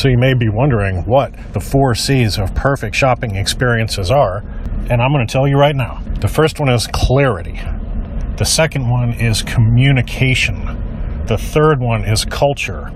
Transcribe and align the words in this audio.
So 0.00 0.08
you 0.08 0.16
may 0.16 0.32
be 0.32 0.48
wondering 0.48 1.02
what 1.04 1.34
the 1.52 1.60
four 1.60 1.94
C's 1.94 2.38
of 2.38 2.54
perfect 2.54 2.96
shopping 2.96 3.36
experiences 3.36 4.10
are, 4.10 4.38
and 4.88 5.02
I'm 5.02 5.12
going 5.12 5.26
to 5.26 5.30
tell 5.30 5.46
you 5.46 5.58
right 5.58 5.76
now. 5.76 6.00
The 6.22 6.26
first 6.26 6.58
one 6.58 6.70
is 6.70 6.86
clarity. 6.86 7.60
The 8.38 8.46
second 8.46 8.88
one 8.88 9.12
is 9.12 9.42
communication. 9.42 10.64
The 11.26 11.36
third 11.36 11.80
one 11.80 12.04
is 12.04 12.24
culture. 12.24 12.86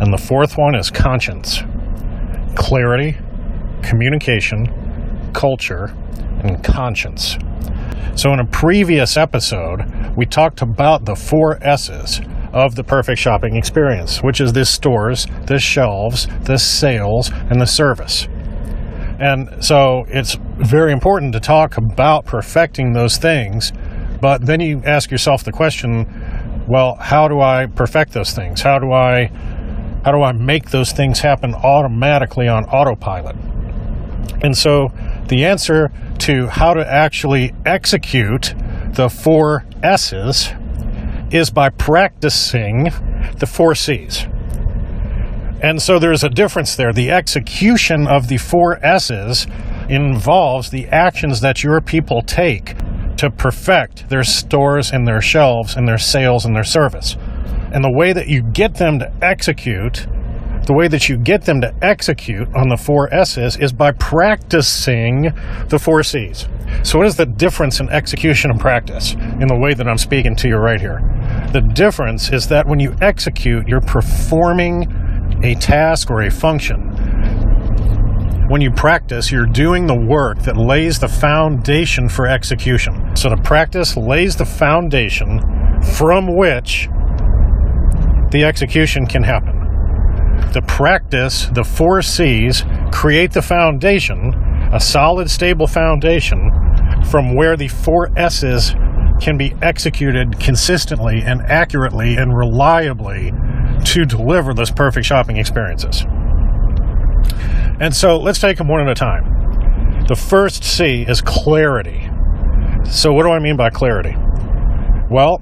And 0.00 0.10
the 0.10 0.16
fourth 0.16 0.56
one 0.56 0.74
is 0.74 0.90
conscience. 0.90 1.64
Clarity, 2.54 3.18
communication, 3.82 5.30
culture, 5.34 5.94
and 6.42 6.64
conscience. 6.64 7.36
So, 8.16 8.32
in 8.32 8.40
a 8.40 8.46
previous 8.46 9.18
episode, 9.18 9.84
we 10.16 10.24
talked 10.24 10.62
about 10.62 11.04
the 11.04 11.14
four 11.14 11.62
S's 11.62 12.22
of 12.52 12.74
the 12.74 12.84
perfect 12.84 13.20
shopping 13.20 13.56
experience, 13.56 14.22
which 14.22 14.40
is 14.40 14.52
the 14.52 14.64
stores, 14.64 15.26
the 15.46 15.58
shelves, 15.58 16.26
the 16.42 16.58
sales, 16.58 17.30
and 17.50 17.60
the 17.60 17.66
service. 17.66 18.28
And 19.20 19.64
so 19.64 20.04
it's 20.08 20.36
very 20.56 20.92
important 20.92 21.32
to 21.32 21.40
talk 21.40 21.76
about 21.76 22.24
perfecting 22.24 22.92
those 22.92 23.16
things, 23.16 23.72
but 24.20 24.46
then 24.46 24.60
you 24.60 24.82
ask 24.84 25.10
yourself 25.10 25.44
the 25.44 25.52
question, 25.52 26.06
well, 26.68 26.96
how 26.96 27.28
do 27.28 27.40
I 27.40 27.66
perfect 27.66 28.12
those 28.12 28.32
things? 28.32 28.60
How 28.60 28.78
do 28.78 28.92
I 28.92 29.30
how 30.04 30.12
do 30.12 30.22
I 30.22 30.32
make 30.32 30.70
those 30.70 30.92
things 30.92 31.20
happen 31.20 31.54
automatically 31.54 32.46
on 32.46 32.64
autopilot? 32.66 33.36
And 34.42 34.56
so 34.56 34.92
the 35.26 35.44
answer 35.44 35.90
to 36.20 36.46
how 36.46 36.74
to 36.74 36.86
actually 36.86 37.52
execute 37.66 38.54
the 38.92 39.08
four 39.08 39.66
S's 39.82 40.52
is 41.30 41.50
by 41.50 41.68
practicing 41.68 42.84
the 43.38 43.46
four 43.46 43.74
C's. 43.74 44.26
And 45.60 45.82
so 45.82 45.98
there's 45.98 46.22
a 46.22 46.28
difference 46.28 46.76
there. 46.76 46.92
The 46.92 47.10
execution 47.10 48.06
of 48.06 48.28
the 48.28 48.36
four 48.36 48.78
S's 48.84 49.46
involves 49.88 50.70
the 50.70 50.86
actions 50.88 51.40
that 51.40 51.64
your 51.64 51.80
people 51.80 52.22
take 52.22 52.76
to 53.16 53.30
perfect 53.30 54.08
their 54.08 54.22
stores 54.22 54.92
and 54.92 55.06
their 55.06 55.20
shelves 55.20 55.74
and 55.74 55.88
their 55.88 55.98
sales 55.98 56.44
and 56.44 56.54
their 56.54 56.64
service. 56.64 57.16
And 57.72 57.84
the 57.84 57.90
way 57.90 58.12
that 58.12 58.28
you 58.28 58.42
get 58.42 58.76
them 58.76 59.00
to 59.00 59.12
execute 59.20 60.06
the 60.68 60.74
way 60.74 60.86
that 60.86 61.08
you 61.08 61.16
get 61.16 61.46
them 61.46 61.62
to 61.62 61.74
execute 61.80 62.46
on 62.54 62.68
the 62.68 62.76
four 62.76 63.12
S's 63.12 63.56
is 63.56 63.72
by 63.72 63.90
practicing 63.92 65.32
the 65.68 65.78
four 65.78 66.02
C's. 66.02 66.46
So, 66.82 66.98
what 66.98 67.06
is 67.06 67.16
the 67.16 67.24
difference 67.24 67.80
in 67.80 67.88
execution 67.88 68.50
and 68.50 68.60
practice 68.60 69.14
in 69.14 69.48
the 69.48 69.58
way 69.58 69.72
that 69.72 69.88
I'm 69.88 69.96
speaking 69.96 70.36
to 70.36 70.46
you 70.46 70.56
right 70.56 70.78
here? 70.78 71.00
The 71.54 71.62
difference 71.62 72.30
is 72.34 72.48
that 72.48 72.68
when 72.68 72.78
you 72.78 72.94
execute, 73.00 73.66
you're 73.66 73.80
performing 73.80 74.86
a 75.42 75.54
task 75.54 76.10
or 76.10 76.24
a 76.24 76.30
function. 76.30 76.80
When 78.50 78.60
you 78.60 78.70
practice, 78.70 79.32
you're 79.32 79.46
doing 79.46 79.86
the 79.86 79.98
work 79.98 80.42
that 80.42 80.58
lays 80.58 80.98
the 80.98 81.08
foundation 81.08 82.10
for 82.10 82.26
execution. 82.26 83.16
So, 83.16 83.30
the 83.30 83.40
practice 83.42 83.96
lays 83.96 84.36
the 84.36 84.44
foundation 84.44 85.40
from 85.96 86.36
which 86.36 86.88
the 88.32 88.44
execution 88.44 89.06
can 89.06 89.22
happen 89.22 89.57
the 90.52 90.62
practice, 90.62 91.46
the 91.52 91.64
four 91.64 92.02
C's, 92.02 92.64
create 92.92 93.32
the 93.32 93.42
foundation, 93.42 94.34
a 94.72 94.80
solid, 94.80 95.30
stable 95.30 95.66
foundation 95.66 96.50
from 97.10 97.34
where 97.34 97.56
the 97.56 97.68
four 97.68 98.10
S's 98.16 98.74
can 99.20 99.36
be 99.36 99.54
executed 99.62 100.38
consistently 100.38 101.22
and 101.22 101.42
accurately 101.42 102.16
and 102.16 102.36
reliably 102.36 103.32
to 103.84 104.04
deliver 104.04 104.54
those 104.54 104.70
perfect 104.70 105.06
shopping 105.06 105.36
experiences. 105.36 106.04
And 107.80 107.94
so 107.94 108.16
let's 108.16 108.38
take 108.38 108.58
them 108.58 108.68
one 108.68 108.80
at 108.80 108.88
a 108.88 108.94
time. 108.94 110.04
The 110.08 110.16
first 110.16 110.64
C 110.64 111.04
is 111.06 111.20
clarity. 111.20 112.08
So, 112.84 113.12
what 113.12 113.24
do 113.24 113.30
I 113.30 113.38
mean 113.38 113.56
by 113.56 113.70
clarity? 113.70 114.14
Well, 115.10 115.40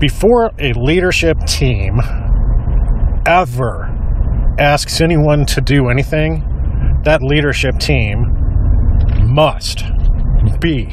before 0.00 0.50
a 0.58 0.72
leadership 0.72 1.38
team 1.46 2.00
ever 3.26 3.91
asks 4.58 5.00
anyone 5.00 5.46
to 5.46 5.60
do 5.60 5.88
anything, 5.88 6.44
that 7.04 7.22
leadership 7.22 7.78
team 7.78 8.26
must 9.26 9.84
be 10.60 10.86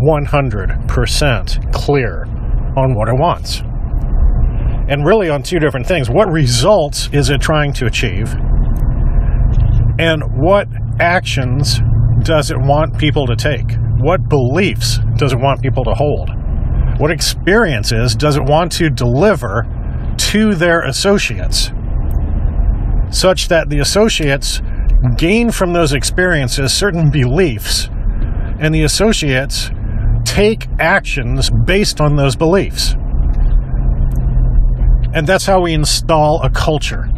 100% 0.00 1.72
clear 1.72 2.24
on 2.76 2.94
what 2.94 3.08
it 3.08 3.14
wants. 3.14 3.62
And 4.88 5.04
really, 5.04 5.28
on 5.30 5.42
two 5.42 5.58
different 5.58 5.86
things. 5.86 6.08
What 6.08 6.30
results 6.30 7.08
is 7.12 7.30
it 7.30 7.40
trying 7.40 7.72
to 7.74 7.86
achieve? 7.86 8.32
And 9.98 10.22
what 10.36 10.68
actions 11.00 11.80
does 12.22 12.50
it 12.50 12.58
want 12.58 12.98
people 12.98 13.26
to 13.26 13.34
take? 13.34 13.72
What 13.98 14.28
beliefs 14.28 15.00
does 15.16 15.32
it 15.32 15.40
want 15.40 15.62
people 15.62 15.84
to 15.84 15.94
hold? 15.94 16.30
What 16.98 17.10
experiences 17.10 18.14
does 18.14 18.36
it 18.36 18.44
want 18.44 18.72
to 18.72 18.90
deliver 18.90 19.66
to 20.16 20.54
their 20.54 20.82
associates 20.82 21.72
such 23.16 23.48
that 23.48 23.70
the 23.70 23.78
associates 23.78 24.60
gain 25.16 25.50
from 25.50 25.72
those 25.72 25.92
experiences 25.94 26.72
certain 26.72 27.10
beliefs 27.10 27.88
and 28.60 28.74
the 28.74 28.82
associates 28.82 29.70
take 30.24 30.66
actions 30.78 31.50
based 31.64 32.00
on 32.00 32.16
those 32.16 32.36
beliefs. 32.36 32.94
And 35.14 35.26
that's 35.26 35.46
how 35.46 35.62
we 35.62 35.72
install 35.72 36.42
a 36.42 36.50
culture 36.50 37.08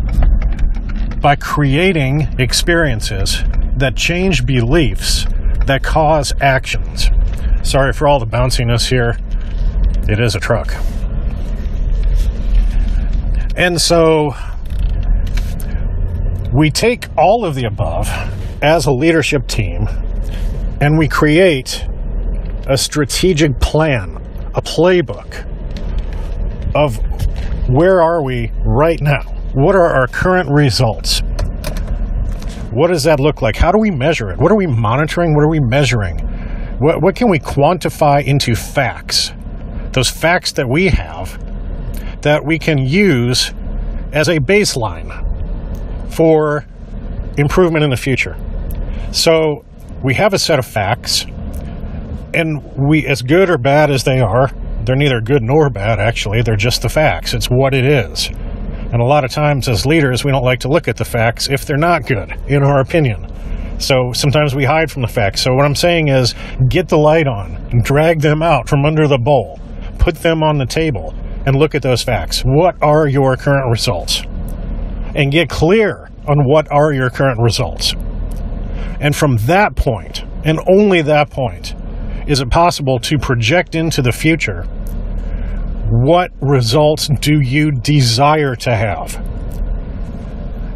by 1.21 1.35
creating 1.35 2.29
experiences 2.39 3.43
that 3.77 3.97
change 3.97 4.47
beliefs 4.47 5.27
that 5.67 5.83
cause 5.83 6.33
actions. 6.41 7.11
Sorry 7.63 7.93
for 7.93 8.07
all 8.07 8.21
the 8.21 8.27
bounciness 8.27 8.89
here. 8.89 9.19
It 10.09 10.21
is 10.21 10.37
a 10.37 10.41
truck. 10.41 10.75
And 13.57 13.81
so 13.81 14.37
we 16.59 16.71
take 16.71 17.07
all 17.17 17.45
of 17.45 17.55
the 17.55 17.65
above 17.65 18.09
as 18.61 18.87
a 18.87 18.91
leadership 18.91 19.47
team 19.47 19.87
and 20.81 20.99
we 20.99 21.07
create 21.07 21.87
a 22.67 22.77
strategic 22.77 23.61
plan, 23.61 24.17
a 24.57 24.61
playbook 24.61 25.47
of 26.75 26.97
where 27.69 28.03
are 28.03 28.25
we 28.25 28.51
right 28.65 29.01
now? 29.01 29.23
What 29.55 29.77
are 29.77 29.87
our 29.87 30.09
current 30.09 30.51
results? 30.51 31.21
What 32.73 32.89
does 32.89 33.05
that 33.05 33.21
look 33.21 33.41
like? 33.41 33.55
How 33.55 33.71
do 33.71 33.79
we 33.79 33.93
measure 33.93 34.33
it? 34.33 34.39
What 34.41 34.51
are 34.51 34.57
we 34.57 34.67
monitoring? 34.67 35.37
What 35.37 35.45
are 35.45 35.51
we 35.51 35.61
measuring? 35.61 36.19
What, 36.81 37.01
what 37.01 37.15
can 37.15 37.31
we 37.31 37.39
quantify 37.39 38.25
into 38.25 38.57
facts? 38.57 39.31
Those 39.93 40.11
facts 40.11 40.51
that 40.53 40.69
we 40.69 40.89
have 40.89 41.41
that 42.23 42.45
we 42.45 42.59
can 42.59 42.79
use 42.79 43.53
as 44.13 44.29
a 44.29 44.41
baseline 44.41 45.28
for 46.11 46.65
improvement 47.37 47.85
in 47.85 47.91
the 47.91 47.97
future. 47.97 48.37
So 49.13 49.65
we 50.03 50.15
have 50.15 50.35
a 50.35 50.39
set 50.39 50.59
of 50.59 50.67
facts, 50.67 51.25
and 52.35 52.63
we, 52.77 53.07
as 53.07 53.23
good 53.23 53.51
or 53.51 53.59
bad 53.59 53.91
as 53.91 54.05
they 54.05 54.21
are, 54.21 54.51
they're 54.85 54.97
neither 54.97 55.21
good 55.21 55.43
nor 55.43 55.71
bad, 55.71 55.99
actually. 55.99 56.43
They're 56.43 56.57
just 56.57 56.83
the 56.83 56.89
facts. 56.89 57.35
It's 57.35 57.47
what 57.47 57.75
it 57.75 57.85
is. 57.85 58.29
And 58.91 59.03
a 59.03 59.05
lot 59.05 59.25
of 59.25 59.31
times, 59.31 59.69
as 59.69 59.85
leaders, 59.85 60.25
we 60.25 60.31
don't 60.31 60.45
like 60.45 60.61
to 60.61 60.69
look 60.69 60.89
at 60.89 60.97
the 60.97 61.05
facts 61.05 61.49
if 61.51 61.67
they're 61.67 61.77
not 61.77 62.07
good, 62.07 62.35
in 62.49 62.63
our 62.63 62.81
opinion. 62.81 63.31
So 63.79 64.13
sometimes 64.13 64.55
we 64.55 64.65
hide 64.65 64.91
from 64.91 65.03
the 65.03 65.09
facts. 65.09 65.43
So 65.43 65.55
what 65.55 65.65
I'm 65.65 65.75
saying 65.75 66.09
is 66.09 66.35
get 66.69 66.89
the 66.89 66.99
light 66.99 67.27
on, 67.27 67.81
drag 67.83 68.21
them 68.21 68.43
out 68.43 68.69
from 68.69 68.85
under 68.85 69.07
the 69.07 69.19
bowl, 69.19 69.61
put 69.99 70.17
them 70.17 70.43
on 70.43 70.59
the 70.59 70.67
table, 70.67 71.15
and 71.47 71.55
look 71.55 71.75
at 71.75 71.83
those 71.83 72.03
facts. 72.03 72.41
What 72.41 72.77
are 72.83 73.07
your 73.07 73.37
current 73.37 73.71
results? 73.71 74.23
And 75.15 75.33
get 75.33 75.49
clear 75.49 76.11
on 76.27 76.45
what 76.45 76.71
are 76.71 76.93
your 76.93 77.11
current 77.11 77.41
results. 77.41 77.95
And 79.01 79.15
from 79.15 79.37
that 79.47 79.77
point, 79.77 80.25
and 80.45 80.61
only 80.69 81.03
that 81.03 81.31
point, 81.31 81.75
is 82.27 82.41
it 82.41 82.51
possible 82.51 82.99
to 83.01 83.19
project 83.19 83.75
into 83.75 84.03
the 84.03 84.13
future 84.13 84.65
what 85.91 86.31
results 86.43 87.09
do 87.21 87.41
you 87.41 87.71
desire 87.71 88.55
to 88.55 88.77
have? 88.77 89.25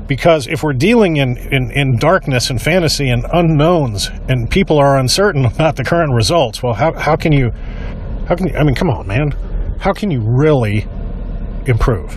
Because 0.09 0.47
if 0.47 0.63
we're 0.63 0.73
dealing 0.73 1.17
in, 1.17 1.37
in, 1.37 1.71
in, 1.71 1.99
darkness 1.99 2.49
and 2.49 2.61
fantasy 2.61 3.11
and 3.11 3.27
unknowns 3.31 4.11
and 4.29 4.51
people 4.51 4.79
are 4.79 4.99
uncertain 4.99 5.45
about 5.45 5.77
the 5.77 5.85
current 5.85 6.15
results, 6.15 6.63
well, 6.63 6.73
how, 6.73 6.95
how 6.95 7.17
can 7.17 7.33
you, 7.33 7.51
how 8.27 8.37
can 8.37 8.49
you, 8.49 8.55
I 8.57 8.63
mean, 8.65 8.75
come 8.75 8.89
on, 8.89 9.07
man 9.07 9.33
how 9.83 9.93
can 9.93 10.13
you 10.13 10.21
really 10.25 10.87
improve? 11.67 12.17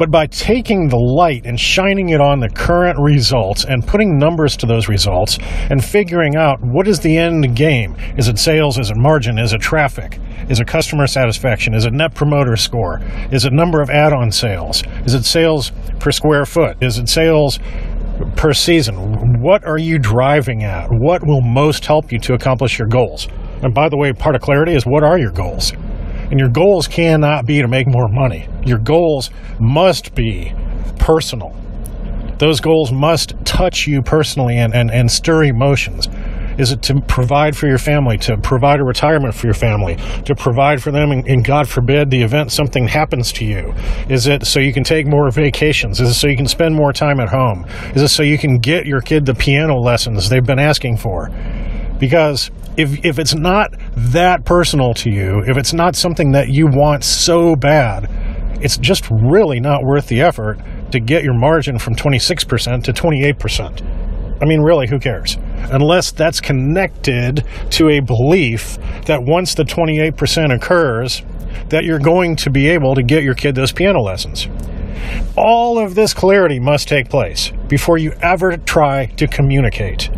But 0.00 0.10
by 0.10 0.28
taking 0.28 0.88
the 0.88 0.96
light 0.96 1.44
and 1.44 1.60
shining 1.60 2.08
it 2.08 2.22
on 2.22 2.40
the 2.40 2.48
current 2.48 2.98
results 2.98 3.66
and 3.66 3.86
putting 3.86 4.16
numbers 4.16 4.56
to 4.56 4.66
those 4.66 4.88
results 4.88 5.36
and 5.68 5.84
figuring 5.84 6.36
out 6.36 6.58
what 6.62 6.88
is 6.88 7.00
the 7.00 7.18
end 7.18 7.54
game? 7.54 7.94
Is 8.16 8.26
it 8.26 8.38
sales? 8.38 8.78
Is 8.78 8.90
it 8.90 8.96
margin? 8.96 9.38
Is 9.38 9.52
it 9.52 9.60
traffic? 9.60 10.18
Is 10.48 10.58
it 10.58 10.66
customer 10.66 11.06
satisfaction? 11.06 11.74
Is 11.74 11.84
it 11.84 11.92
net 11.92 12.14
promoter 12.14 12.56
score? 12.56 13.02
Is 13.30 13.44
it 13.44 13.52
number 13.52 13.82
of 13.82 13.90
add 13.90 14.14
on 14.14 14.30
sales? 14.30 14.82
Is 15.04 15.12
it 15.12 15.26
sales 15.26 15.70
per 15.98 16.12
square 16.12 16.46
foot? 16.46 16.82
Is 16.82 16.96
it 16.96 17.10
sales 17.10 17.58
per 18.36 18.54
season? 18.54 19.42
What 19.42 19.66
are 19.66 19.78
you 19.78 19.98
driving 19.98 20.64
at? 20.64 20.88
What 20.90 21.26
will 21.26 21.42
most 21.42 21.84
help 21.84 22.10
you 22.10 22.18
to 22.20 22.32
accomplish 22.32 22.78
your 22.78 22.88
goals? 22.88 23.28
And 23.62 23.74
by 23.74 23.90
the 23.90 23.98
way, 23.98 24.14
part 24.14 24.34
of 24.34 24.40
clarity 24.40 24.72
is 24.72 24.84
what 24.84 25.04
are 25.04 25.18
your 25.18 25.30
goals? 25.30 25.74
And 26.30 26.38
your 26.38 26.48
goals 26.48 26.86
cannot 26.86 27.46
be 27.46 27.60
to 27.60 27.68
make 27.68 27.86
more 27.86 28.08
money. 28.08 28.48
Your 28.64 28.78
goals 28.78 29.30
must 29.58 30.14
be 30.14 30.52
personal. 30.98 31.54
Those 32.38 32.60
goals 32.60 32.90
must 32.90 33.34
touch 33.44 33.86
you 33.86 34.00
personally 34.00 34.56
and, 34.56 34.74
and, 34.74 34.90
and 34.90 35.10
stir 35.10 35.44
emotions. 35.44 36.08
Is 36.58 36.72
it 36.72 36.82
to 36.82 37.00
provide 37.00 37.56
for 37.56 37.68
your 37.68 37.78
family, 37.78 38.18
to 38.18 38.36
provide 38.36 38.80
a 38.80 38.84
retirement 38.84 39.34
for 39.34 39.46
your 39.46 39.54
family, 39.54 39.96
to 40.24 40.34
provide 40.34 40.82
for 40.82 40.90
them, 40.90 41.10
and, 41.10 41.26
and, 41.26 41.44
God 41.44 41.68
forbid 41.68 42.10
the 42.10 42.22
event 42.22 42.52
something 42.52 42.86
happens 42.86 43.32
to 43.34 43.44
you? 43.44 43.74
Is 44.08 44.26
it 44.26 44.46
so 44.46 44.60
you 44.60 44.72
can 44.72 44.84
take 44.84 45.06
more 45.06 45.30
vacations? 45.30 46.00
Is 46.00 46.10
it 46.10 46.14
so 46.14 46.28
you 46.28 46.36
can 46.36 46.46
spend 46.46 46.74
more 46.74 46.92
time 46.92 47.20
at 47.20 47.28
home? 47.28 47.64
Is 47.94 48.02
it 48.02 48.08
so 48.08 48.22
you 48.22 48.36
can 48.36 48.58
get 48.58 48.84
your 48.84 49.00
kid 49.00 49.26
the 49.26 49.34
piano 49.34 49.76
lessons 49.78 50.28
they've 50.28 50.44
been 50.44 50.58
asking 50.58 50.98
for? 50.98 51.30
Because 51.98 52.50
if, 52.76 53.04
if 53.04 53.18
it's 53.18 53.34
not 53.34 53.74
that 53.94 54.44
personal 54.44 54.94
to 54.94 55.10
you, 55.10 55.40
if 55.46 55.56
it's 55.56 55.72
not 55.72 55.96
something 55.96 56.32
that 56.32 56.48
you 56.48 56.66
want 56.66 57.04
so 57.04 57.56
bad, 57.56 58.08
it's 58.62 58.76
just 58.76 59.08
really 59.10 59.60
not 59.60 59.82
worth 59.82 60.08
the 60.08 60.20
effort 60.20 60.58
to 60.92 61.00
get 61.00 61.24
your 61.24 61.34
margin 61.34 61.78
from 61.78 61.94
26% 61.94 62.84
to 62.84 62.92
28%. 62.92 64.40
I 64.42 64.46
mean, 64.46 64.60
really, 64.60 64.86
who 64.88 64.98
cares? 64.98 65.36
Unless 65.70 66.12
that's 66.12 66.40
connected 66.40 67.44
to 67.70 67.88
a 67.90 68.00
belief 68.00 68.78
that 69.04 69.22
once 69.22 69.54
the 69.54 69.64
28% 69.64 70.54
occurs, 70.54 71.22
that 71.68 71.84
you're 71.84 71.98
going 71.98 72.36
to 72.36 72.50
be 72.50 72.68
able 72.68 72.94
to 72.94 73.02
get 73.02 73.22
your 73.22 73.34
kid 73.34 73.54
those 73.54 73.72
piano 73.72 74.00
lessons. 74.00 74.48
All 75.36 75.78
of 75.78 75.94
this 75.94 76.14
clarity 76.14 76.58
must 76.58 76.88
take 76.88 77.08
place 77.08 77.52
before 77.68 77.98
you 77.98 78.12
ever 78.22 78.56
try 78.56 79.06
to 79.16 79.26
communicate. 79.26 80.10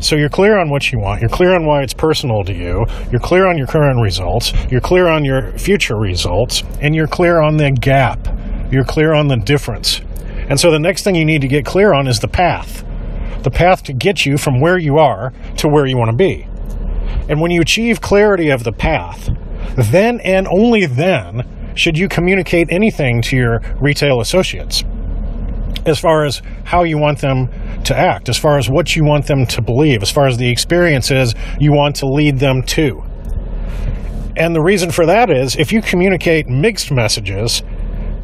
So 0.00 0.16
you're 0.16 0.28
clear 0.28 0.58
on 0.58 0.68
what 0.70 0.92
you 0.92 0.98
want, 0.98 1.20
you're 1.20 1.30
clear 1.30 1.54
on 1.54 1.64
why 1.64 1.82
it's 1.82 1.94
personal 1.94 2.44
to 2.44 2.52
you, 2.52 2.84
you're 3.10 3.20
clear 3.20 3.46
on 3.46 3.56
your 3.56 3.66
current 3.66 4.00
results, 4.00 4.52
you're 4.70 4.80
clear 4.80 5.08
on 5.08 5.24
your 5.24 5.56
future 5.58 5.96
results, 5.96 6.62
and 6.80 6.94
you're 6.94 7.06
clear 7.06 7.40
on 7.40 7.56
the 7.56 7.70
gap. 7.70 8.28
You're 8.70 8.84
clear 8.84 9.14
on 9.14 9.28
the 9.28 9.36
difference. 9.36 10.00
And 10.48 10.58
so 10.58 10.70
the 10.70 10.78
next 10.78 11.02
thing 11.02 11.14
you 11.14 11.24
need 11.24 11.40
to 11.42 11.48
get 11.48 11.64
clear 11.64 11.92
on 11.92 12.06
is 12.06 12.20
the 12.20 12.28
path. 12.28 12.84
The 13.42 13.50
path 13.50 13.82
to 13.84 13.92
get 13.92 14.26
you 14.26 14.36
from 14.36 14.60
where 14.60 14.78
you 14.78 14.98
are 14.98 15.32
to 15.58 15.68
where 15.68 15.86
you 15.86 15.96
want 15.96 16.10
to 16.10 16.16
be. 16.16 16.48
And 17.28 17.40
when 17.40 17.50
you 17.50 17.60
achieve 17.60 18.00
clarity 18.00 18.50
of 18.50 18.64
the 18.64 18.72
path, 18.72 19.30
then 19.76 20.20
and 20.20 20.46
only 20.48 20.86
then 20.86 21.72
should 21.74 21.98
you 21.98 22.08
communicate 22.08 22.68
anything 22.70 23.22
to 23.22 23.36
your 23.36 23.60
retail 23.80 24.20
associates 24.20 24.84
as 25.84 25.98
far 26.00 26.24
as 26.24 26.42
how 26.64 26.82
you 26.82 26.98
want 26.98 27.20
them 27.20 27.48
to 27.86 27.96
act, 27.96 28.28
as 28.28 28.38
far 28.38 28.58
as 28.58 28.68
what 28.68 28.94
you 28.94 29.04
want 29.04 29.26
them 29.26 29.46
to 29.46 29.62
believe, 29.62 30.02
as 30.02 30.10
far 30.10 30.26
as 30.26 30.36
the 30.36 30.50
experiences 30.50 31.34
you 31.58 31.72
want 31.72 31.96
to 31.96 32.06
lead 32.06 32.38
them 32.38 32.62
to. 32.62 33.02
And 34.36 34.54
the 34.54 34.60
reason 34.60 34.90
for 34.90 35.06
that 35.06 35.30
is 35.30 35.56
if 35.56 35.72
you 35.72 35.80
communicate 35.80 36.46
mixed 36.46 36.90
messages, 36.90 37.62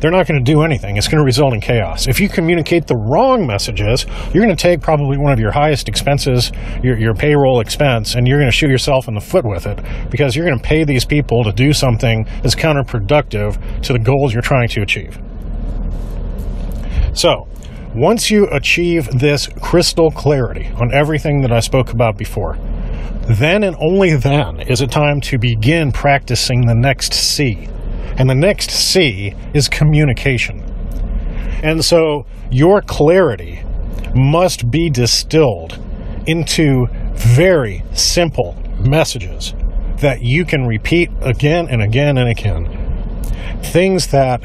they're 0.03 0.11
not 0.11 0.26
going 0.26 0.44
to 0.44 0.53
do 0.53 0.62
anything. 0.62 0.97
It's 0.97 1.06
going 1.06 1.20
to 1.20 1.25
result 1.25 1.55
in 1.55 1.61
chaos. 1.61 2.09
If 2.09 2.19
you 2.19 2.29
communicate 2.29 2.88
the 2.88 2.97
wrong 2.97 3.47
messages, 3.47 4.05
you're 4.35 4.44
going 4.44 4.55
to 4.55 4.61
take 4.61 4.81
probably 4.81 5.17
one 5.17 5.32
of 5.32 5.38
your 5.38 5.53
highest 5.53 5.88
expenses, 5.88 6.50
your, 6.82 6.99
your 6.99 7.15
payroll 7.15 7.61
expense, 7.61 8.17
and 8.17 8.26
you're 8.26 8.38
going 8.38 8.50
to 8.50 8.56
shoot 8.56 8.69
yourself 8.69 9.06
in 9.06 9.15
the 9.15 9.20
foot 9.20 9.44
with 9.44 9.65
it 9.65 9.79
because 10.11 10.35
you're 10.35 10.44
going 10.44 10.58
to 10.58 10.65
pay 10.65 10.82
these 10.82 11.05
people 11.05 11.44
to 11.44 11.53
do 11.53 11.73
something 11.73 12.25
that's 12.43 12.56
counterproductive 12.56 13.82
to 13.82 13.93
the 13.93 13.99
goals 14.00 14.32
you're 14.32 14.43
trying 14.43 14.69
to 14.70 14.82
achieve. 14.82 15.20
So, 17.15 17.47
once 17.94 18.31
you 18.31 18.49
achieve 18.50 19.06
this 19.19 19.49
crystal 19.61 20.11
clarity 20.11 20.69
on 20.77 20.93
everything 20.93 21.43
that 21.43 21.53
I 21.53 21.61
spoke 21.61 21.93
about 21.93 22.17
before, 22.17 22.56
then 23.29 23.62
and 23.62 23.77
only 23.79 24.17
then 24.17 24.61
is 24.61 24.81
it 24.81 24.91
time 24.91 25.21
to 25.23 25.39
begin 25.39 25.93
practicing 25.93 26.67
the 26.67 26.75
next 26.75 27.12
C. 27.12 27.69
And 28.17 28.29
the 28.29 28.35
next 28.35 28.71
C 28.71 29.35
is 29.55 29.69
communication. 29.69 30.62
And 31.62 31.85
so 31.85 32.27
your 32.50 32.81
clarity 32.83 33.62
must 34.15 34.71
be 34.71 34.91
distilled 34.91 35.79
into 36.27 36.87
very 37.15 37.83
simple 37.93 38.56
messages 38.81 39.55
that 39.99 40.23
you 40.23 40.44
can 40.44 40.67
repeat 40.67 41.11
again 41.21 41.69
and 41.69 41.83
again 41.83 42.19
and 42.19 42.29
again. 42.29 42.67
Things 43.62 44.09
that 44.09 44.43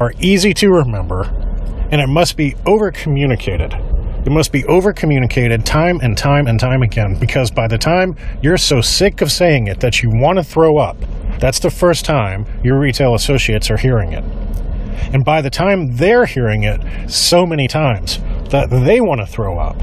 are 0.00 0.12
easy 0.20 0.52
to 0.54 0.68
remember 0.70 1.39
and 1.90 2.00
it 2.00 2.06
must 2.06 2.36
be 2.36 2.54
over 2.66 2.90
communicated. 2.90 3.74
It 4.24 4.30
must 4.30 4.52
be 4.52 4.64
over 4.66 4.92
communicated 4.92 5.64
time 5.64 5.98
and 6.02 6.16
time 6.16 6.46
and 6.46 6.60
time 6.60 6.82
again 6.82 7.18
because 7.18 7.50
by 7.50 7.66
the 7.66 7.78
time 7.78 8.16
you're 8.42 8.58
so 8.58 8.80
sick 8.80 9.22
of 9.22 9.32
saying 9.32 9.66
it 9.66 9.80
that 9.80 10.02
you 10.02 10.10
want 10.10 10.38
to 10.38 10.44
throw 10.44 10.76
up, 10.76 10.96
that's 11.38 11.58
the 11.58 11.70
first 11.70 12.04
time 12.04 12.46
your 12.62 12.78
retail 12.78 13.14
associates 13.14 13.70
are 13.70 13.78
hearing 13.78 14.12
it. 14.12 14.24
And 15.12 15.24
by 15.24 15.40
the 15.40 15.50
time 15.50 15.96
they're 15.96 16.26
hearing 16.26 16.62
it 16.64 16.80
so 17.10 17.46
many 17.46 17.66
times 17.66 18.18
that 18.50 18.68
they 18.70 19.00
want 19.00 19.20
to 19.20 19.26
throw 19.26 19.58
up, 19.58 19.78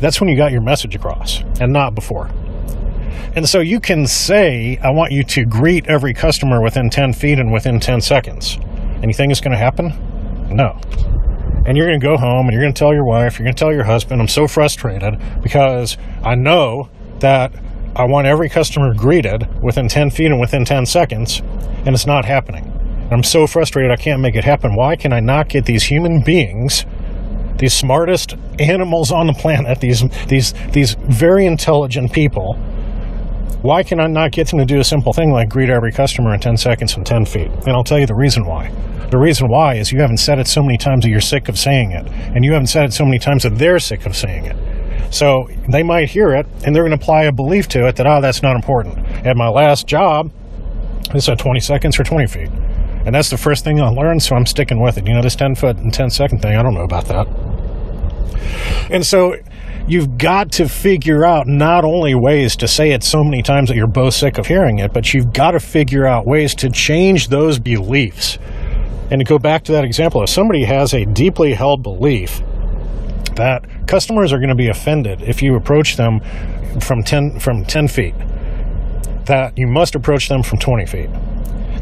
that's 0.00 0.20
when 0.20 0.28
you 0.28 0.36
got 0.36 0.52
your 0.52 0.60
message 0.60 0.94
across 0.94 1.40
and 1.60 1.72
not 1.72 1.94
before. 1.94 2.30
And 3.34 3.48
so 3.48 3.60
you 3.60 3.80
can 3.80 4.06
say, 4.06 4.78
I 4.82 4.90
want 4.90 5.12
you 5.12 5.24
to 5.24 5.46
greet 5.46 5.86
every 5.86 6.12
customer 6.12 6.60
within 6.60 6.90
10 6.90 7.14
feet 7.14 7.38
and 7.38 7.50
within 7.50 7.80
10 7.80 8.02
seconds. 8.02 8.58
Think 9.00 9.32
it's 9.32 9.40
going 9.40 9.52
to 9.52 9.58
happen? 9.58 9.92
No 10.54 10.78
and 11.66 11.76
you're 11.76 11.86
going 11.86 12.00
to 12.00 12.06
go 12.06 12.16
home 12.16 12.46
and 12.46 12.52
you're 12.52 12.62
going 12.62 12.74
to 12.74 12.78
tell 12.78 12.92
your 12.92 13.04
wife, 13.04 13.38
you're 13.38 13.44
going 13.44 13.54
to 13.54 13.58
tell 13.58 13.72
your 13.72 13.84
husband, 13.84 14.20
I'm 14.20 14.28
so 14.28 14.46
frustrated 14.46 15.18
because 15.42 15.96
I 16.22 16.34
know 16.34 16.88
that 17.20 17.52
I 17.94 18.04
want 18.04 18.26
every 18.26 18.48
customer 18.48 18.94
greeted 18.94 19.46
within 19.62 19.88
10 19.88 20.10
feet 20.10 20.26
and 20.26 20.40
within 20.40 20.64
10 20.64 20.86
seconds, 20.86 21.40
and 21.84 21.88
it's 21.88 22.06
not 22.06 22.24
happening. 22.24 22.68
I'm 23.10 23.22
so 23.22 23.46
frustrated 23.46 23.90
I 23.90 23.96
can't 23.96 24.22
make 24.22 24.34
it 24.34 24.44
happen. 24.44 24.74
Why 24.74 24.96
can 24.96 25.12
I 25.12 25.20
not 25.20 25.48
get 25.48 25.66
these 25.66 25.84
human 25.84 26.22
beings, 26.22 26.86
these 27.58 27.74
smartest 27.74 28.34
animals 28.58 29.12
on 29.12 29.26
the 29.26 29.34
planet, 29.34 29.80
these 29.80 30.02
these 30.28 30.54
these 30.72 30.94
very 30.94 31.44
intelligent 31.44 32.12
people, 32.12 32.54
why 33.60 33.82
can 33.82 34.00
I 34.00 34.06
not 34.06 34.32
get 34.32 34.48
them 34.48 34.58
to 34.58 34.64
do 34.64 34.80
a 34.80 34.84
simple 34.84 35.12
thing 35.12 35.30
like 35.30 35.50
greet 35.50 35.68
every 35.68 35.92
customer 35.92 36.32
in 36.32 36.40
10 36.40 36.56
seconds 36.56 36.96
and 36.96 37.04
10 37.04 37.26
feet? 37.26 37.48
And 37.48 37.68
I'll 37.68 37.84
tell 37.84 37.98
you 37.98 38.06
the 38.06 38.14
reason 38.14 38.46
why. 38.46 38.72
The 39.12 39.18
reason 39.18 39.48
why 39.48 39.74
is 39.74 39.92
you 39.92 40.00
haven't 40.00 40.20
said 40.20 40.38
it 40.38 40.46
so 40.46 40.62
many 40.62 40.78
times 40.78 41.02
that 41.04 41.10
you're 41.10 41.20
sick 41.20 41.50
of 41.50 41.58
saying 41.58 41.92
it, 41.92 42.08
and 42.08 42.46
you 42.46 42.52
haven't 42.52 42.68
said 42.68 42.86
it 42.86 42.94
so 42.94 43.04
many 43.04 43.18
times 43.18 43.42
that 43.42 43.58
they're 43.58 43.78
sick 43.78 44.06
of 44.06 44.16
saying 44.16 44.46
it. 44.46 44.56
So 45.12 45.50
they 45.68 45.82
might 45.82 46.08
hear 46.08 46.30
it 46.30 46.46
and 46.64 46.74
they're 46.74 46.84
going 46.84 46.96
to 46.96 47.02
apply 47.02 47.24
a 47.24 47.32
belief 47.32 47.68
to 47.68 47.86
it 47.86 47.96
that, 47.96 48.06
oh, 48.06 48.22
that's 48.22 48.42
not 48.42 48.56
important. 48.56 48.96
At 49.26 49.36
my 49.36 49.48
last 49.48 49.86
job, 49.86 50.32
this 51.12 51.26
said 51.26 51.38
20 51.38 51.60
seconds 51.60 52.00
or 52.00 52.04
20 52.04 52.26
feet. 52.26 52.48
And 53.04 53.14
that's 53.14 53.28
the 53.28 53.36
first 53.36 53.64
thing 53.64 53.82
I 53.82 53.90
learned, 53.90 54.22
so 54.22 54.34
I'm 54.34 54.46
sticking 54.46 54.80
with 54.80 54.96
it. 54.96 55.06
You 55.06 55.12
know, 55.12 55.20
this 55.20 55.36
10 55.36 55.56
foot 55.56 55.76
and 55.76 55.92
10 55.92 56.08
second 56.08 56.38
thing, 56.40 56.56
I 56.56 56.62
don't 56.62 56.72
know 56.72 56.84
about 56.84 57.04
that. 57.08 57.26
And 58.90 59.04
so 59.04 59.36
you've 59.86 60.16
got 60.16 60.52
to 60.52 60.70
figure 60.70 61.26
out 61.26 61.46
not 61.46 61.84
only 61.84 62.14
ways 62.14 62.56
to 62.56 62.66
say 62.66 62.92
it 62.92 63.02
so 63.02 63.22
many 63.22 63.42
times 63.42 63.68
that 63.68 63.76
you're 63.76 63.86
both 63.86 64.14
sick 64.14 64.38
of 64.38 64.46
hearing 64.46 64.78
it, 64.78 64.94
but 64.94 65.12
you've 65.12 65.34
got 65.34 65.50
to 65.50 65.60
figure 65.60 66.06
out 66.06 66.26
ways 66.26 66.54
to 66.54 66.70
change 66.70 67.28
those 67.28 67.58
beliefs. 67.58 68.38
And 69.12 69.20
to 69.20 69.24
go 69.24 69.38
back 69.38 69.62
to 69.64 69.72
that 69.72 69.84
example, 69.84 70.22
if 70.22 70.30
somebody 70.30 70.64
has 70.64 70.94
a 70.94 71.04
deeply 71.04 71.52
held 71.52 71.82
belief 71.82 72.40
that 73.36 73.86
customers 73.86 74.32
are 74.32 74.38
going 74.38 74.48
to 74.48 74.54
be 74.54 74.68
offended 74.68 75.22
if 75.22 75.42
you 75.42 75.54
approach 75.54 75.96
them 75.96 76.20
from 76.80 77.04
10 77.04 77.38
from 77.38 77.64
10 77.64 77.88
feet, 77.88 78.14
that 79.26 79.52
you 79.56 79.68
must 79.68 79.94
approach 79.94 80.28
them 80.28 80.42
from 80.42 80.58
20 80.58 80.86
feet 80.86 81.10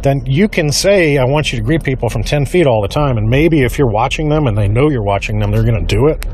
then 0.03 0.25
you 0.25 0.49
can 0.49 0.73
say, 0.73 1.19
I 1.19 1.25
want 1.25 1.53
you 1.53 1.59
to 1.59 1.65
greet 1.65 1.83
people 1.83 2.09
from 2.09 2.23
10 2.23 2.47
feet 2.47 2.67
all 2.67 2.81
the 2.81 2.89
time. 2.89 3.19
And 3.19 3.29
maybe 3.29 3.63
if 3.63 3.79
you're 3.79 3.91
watching 3.91 4.29
them 4.29 4.47
and 4.47 4.57
they 4.57 4.69
know 4.69 4.89
you're 4.89 5.05
watching 5.05 5.39
them, 5.39 5.51
they're 5.51 5.65
going 5.65 5.87
to 5.87 5.95
do 5.95 6.09
it. 6.09 6.25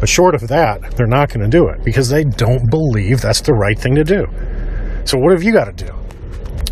But 0.00 0.08
short 0.08 0.34
of 0.34 0.48
that, 0.48 0.96
they're 0.96 1.06
not 1.06 1.28
going 1.32 1.48
to 1.48 1.48
do 1.48 1.68
it 1.68 1.84
because 1.84 2.08
they 2.08 2.24
don't 2.24 2.68
believe 2.68 3.20
that's 3.20 3.40
the 3.40 3.52
right 3.52 3.78
thing 3.78 3.94
to 3.94 4.04
do. 4.04 4.26
So, 5.04 5.18
what 5.18 5.32
have 5.32 5.42
you 5.42 5.52
got 5.52 5.76
to 5.76 5.84
do? 5.84 5.92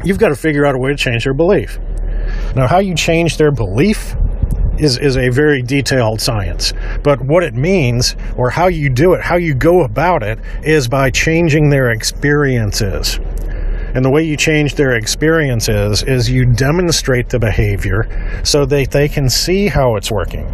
You've 0.04 0.18
got 0.18 0.28
to 0.28 0.36
figure 0.36 0.66
out 0.66 0.74
a 0.74 0.78
way 0.78 0.90
to 0.90 0.96
change 0.96 1.24
their 1.24 1.34
belief. 1.34 1.78
Now, 2.54 2.66
how 2.68 2.78
you 2.78 2.94
change 2.94 3.36
their 3.36 3.50
belief 3.50 4.14
is, 4.78 4.98
is 4.98 5.16
a 5.16 5.28
very 5.28 5.62
detailed 5.62 6.20
science. 6.20 6.72
But 7.02 7.20
what 7.20 7.42
it 7.42 7.54
means, 7.54 8.16
or 8.36 8.50
how 8.50 8.66
you 8.66 8.90
do 8.90 9.14
it, 9.14 9.20
how 9.20 9.36
you 9.36 9.54
go 9.54 9.82
about 9.82 10.22
it, 10.22 10.38
is 10.62 10.88
by 10.88 11.10
changing 11.10 11.70
their 11.70 11.90
experiences. 11.90 13.18
And 13.94 14.04
the 14.04 14.10
way 14.10 14.22
you 14.24 14.36
change 14.36 14.74
their 14.74 14.96
experience 14.96 15.68
is, 15.68 16.02
is 16.02 16.28
you 16.28 16.44
demonstrate 16.44 17.28
the 17.28 17.38
behavior 17.38 18.08
so 18.44 18.66
that 18.66 18.90
they 18.90 19.08
can 19.08 19.28
see 19.28 19.68
how 19.68 19.96
it's 19.96 20.10
working. 20.10 20.46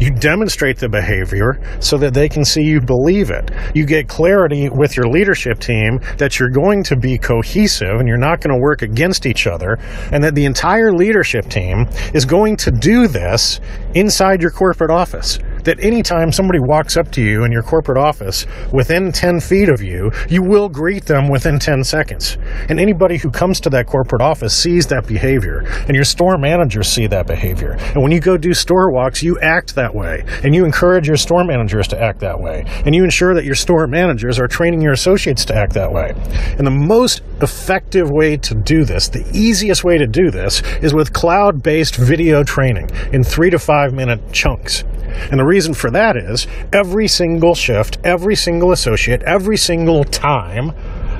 You 0.00 0.10
demonstrate 0.10 0.78
the 0.78 0.88
behavior 0.88 1.60
so 1.80 1.96
that 1.98 2.14
they 2.14 2.28
can 2.28 2.44
see 2.44 2.62
you 2.62 2.80
believe 2.80 3.30
it. 3.30 3.50
You 3.74 3.86
get 3.86 4.08
clarity 4.08 4.68
with 4.68 4.96
your 4.96 5.08
leadership 5.08 5.60
team 5.60 6.00
that 6.18 6.38
you're 6.38 6.50
going 6.50 6.82
to 6.84 6.96
be 6.96 7.18
cohesive 7.18 8.00
and 8.00 8.08
you're 8.08 8.16
not 8.16 8.40
going 8.40 8.54
to 8.54 8.60
work 8.60 8.82
against 8.82 9.26
each 9.26 9.46
other, 9.46 9.78
and 10.12 10.22
that 10.24 10.34
the 10.34 10.44
entire 10.44 10.92
leadership 10.92 11.48
team 11.48 11.86
is 12.14 12.24
going 12.24 12.56
to 12.56 12.70
do 12.70 13.06
this 13.06 13.60
inside 13.94 14.42
your 14.42 14.50
corporate 14.50 14.90
office 14.90 15.38
that 15.64 15.80
anytime 15.80 16.32
somebody 16.32 16.58
walks 16.60 16.96
up 16.96 17.10
to 17.12 17.22
you 17.22 17.44
in 17.44 17.52
your 17.52 17.62
corporate 17.62 17.98
office 17.98 18.46
within 18.72 19.12
10 19.12 19.40
feet 19.40 19.68
of 19.68 19.82
you, 19.82 20.10
you 20.28 20.42
will 20.42 20.68
greet 20.68 21.04
them 21.04 21.28
within 21.28 21.58
10 21.58 21.84
seconds. 21.84 22.36
And 22.68 22.78
anybody 22.78 23.16
who 23.16 23.30
comes 23.30 23.60
to 23.60 23.70
that 23.70 23.86
corporate 23.86 24.22
office 24.22 24.56
sees 24.56 24.86
that 24.88 25.06
behavior. 25.06 25.64
And 25.86 25.94
your 25.94 26.04
store 26.04 26.38
managers 26.38 26.88
see 26.88 27.06
that 27.08 27.26
behavior. 27.26 27.76
And 27.94 28.02
when 28.02 28.12
you 28.12 28.20
go 28.20 28.36
do 28.36 28.54
store 28.54 28.92
walks, 28.92 29.22
you 29.22 29.38
act 29.40 29.74
that 29.74 29.94
way. 29.94 30.24
And 30.44 30.54
you 30.54 30.64
encourage 30.64 31.06
your 31.06 31.16
store 31.16 31.44
managers 31.44 31.88
to 31.88 32.00
act 32.00 32.20
that 32.20 32.40
way. 32.40 32.64
And 32.84 32.94
you 32.94 33.04
ensure 33.04 33.34
that 33.34 33.44
your 33.44 33.54
store 33.54 33.86
managers 33.86 34.38
are 34.38 34.48
training 34.48 34.80
your 34.80 34.92
associates 34.92 35.44
to 35.46 35.56
act 35.56 35.74
that 35.74 35.92
way. 35.92 36.14
And 36.58 36.66
the 36.66 36.70
most 36.70 37.22
effective 37.40 38.10
way 38.10 38.36
to 38.36 38.54
do 38.54 38.84
this, 38.84 39.08
the 39.08 39.28
easiest 39.32 39.84
way 39.84 39.98
to 39.98 40.06
do 40.06 40.30
this, 40.30 40.62
is 40.82 40.94
with 40.94 41.12
cloud 41.12 41.62
based 41.62 41.96
video 41.96 42.42
training 42.42 42.90
in 43.12 43.22
three 43.22 43.50
to 43.50 43.58
five 43.58 43.92
minute 43.92 44.32
chunks. 44.32 44.84
And 45.30 45.38
the 45.38 45.44
reason 45.44 45.74
for 45.74 45.90
that 45.90 46.16
is 46.16 46.46
every 46.72 47.08
single 47.08 47.54
shift, 47.54 47.98
every 48.04 48.36
single 48.36 48.72
associate, 48.72 49.22
every 49.22 49.56
single 49.56 50.04
time, 50.04 50.72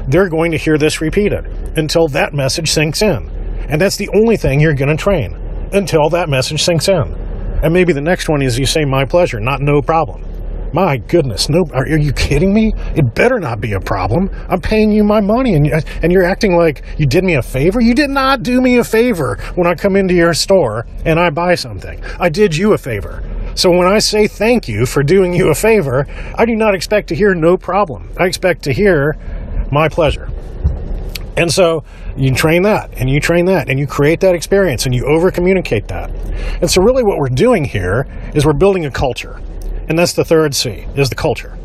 they're 0.08 0.28
going 0.28 0.52
to 0.52 0.56
hear 0.56 0.78
this 0.78 1.00
repeated 1.00 1.44
until 1.76 2.08
that 2.08 2.32
message 2.32 2.70
sinks 2.70 3.02
in. 3.02 3.28
And 3.68 3.80
that's 3.80 3.96
the 3.96 4.08
only 4.14 4.36
thing 4.36 4.60
you're 4.60 4.74
going 4.74 4.96
to 4.96 5.02
train 5.02 5.34
until 5.72 6.08
that 6.10 6.28
message 6.28 6.62
sinks 6.62 6.88
in. 6.88 7.14
And 7.62 7.74
maybe 7.74 7.92
the 7.92 8.00
next 8.00 8.28
one 8.28 8.40
is 8.40 8.58
you 8.58 8.66
say, 8.66 8.84
my 8.84 9.04
pleasure, 9.04 9.40
not 9.40 9.60
no 9.60 9.82
problem. 9.82 10.24
My 10.72 10.98
goodness, 10.98 11.48
no, 11.48 11.64
are, 11.72 11.84
are, 11.84 11.98
you 11.98 12.12
kidding 12.12 12.52
me? 12.52 12.74
It 12.94 13.14
better 13.14 13.38
not 13.38 13.58
be 13.58 13.72
a 13.72 13.80
problem. 13.80 14.28
I'm 14.50 14.60
paying 14.60 14.92
you 14.92 15.02
my 15.02 15.20
money 15.20 15.54
and, 15.54 15.66
and 16.02 16.12
you're 16.12 16.24
acting 16.24 16.56
like 16.56 16.84
you 16.98 17.06
did 17.06 17.24
me 17.24 17.34
a 17.34 17.42
favor. 17.42 17.80
You 17.80 17.94
did 17.94 18.10
not 18.10 18.42
do 18.42 18.60
me 18.60 18.76
a 18.76 18.84
favor 18.84 19.38
when 19.54 19.66
I 19.66 19.74
come 19.74 19.96
into 19.96 20.12
your 20.12 20.34
store 20.34 20.86
and 21.06 21.18
I 21.18 21.30
buy 21.30 21.54
something. 21.54 22.04
I 22.20 22.28
did 22.28 22.54
you 22.54 22.74
a 22.74 22.78
favor. 22.78 23.22
So 23.54 23.70
when 23.70 23.88
I 23.88 23.98
say 23.98 24.28
thank 24.28 24.68
you 24.68 24.84
for 24.84 25.02
doing 25.02 25.32
you 25.32 25.50
a 25.50 25.54
favor, 25.54 26.06
I 26.34 26.44
do 26.44 26.54
not 26.54 26.74
expect 26.74 27.08
to 27.08 27.14
hear 27.14 27.34
no 27.34 27.56
problem. 27.56 28.10
I 28.18 28.26
expect 28.26 28.62
to 28.64 28.72
hear 28.72 29.16
my 29.72 29.88
pleasure. 29.88 30.30
And 31.38 31.50
so 31.50 31.82
you 32.14 32.34
train 32.34 32.62
that 32.64 32.92
and 32.98 33.08
you 33.08 33.20
train 33.20 33.46
that 33.46 33.70
and 33.70 33.78
you 33.78 33.86
create 33.86 34.20
that 34.20 34.34
experience 34.34 34.84
and 34.84 34.94
you 34.94 35.06
over 35.06 35.30
communicate 35.30 35.88
that. 35.88 36.10
And 36.60 36.70
so 36.70 36.82
really 36.82 37.04
what 37.04 37.16
we're 37.18 37.28
doing 37.28 37.64
here 37.64 38.06
is 38.34 38.44
we're 38.44 38.52
building 38.52 38.84
a 38.84 38.90
culture. 38.90 39.40
And 39.88 39.98
that's 39.98 40.12
the 40.12 40.24
third 40.24 40.54
C 40.54 40.86
is 40.96 41.08
the 41.08 41.14
culture. 41.14 41.57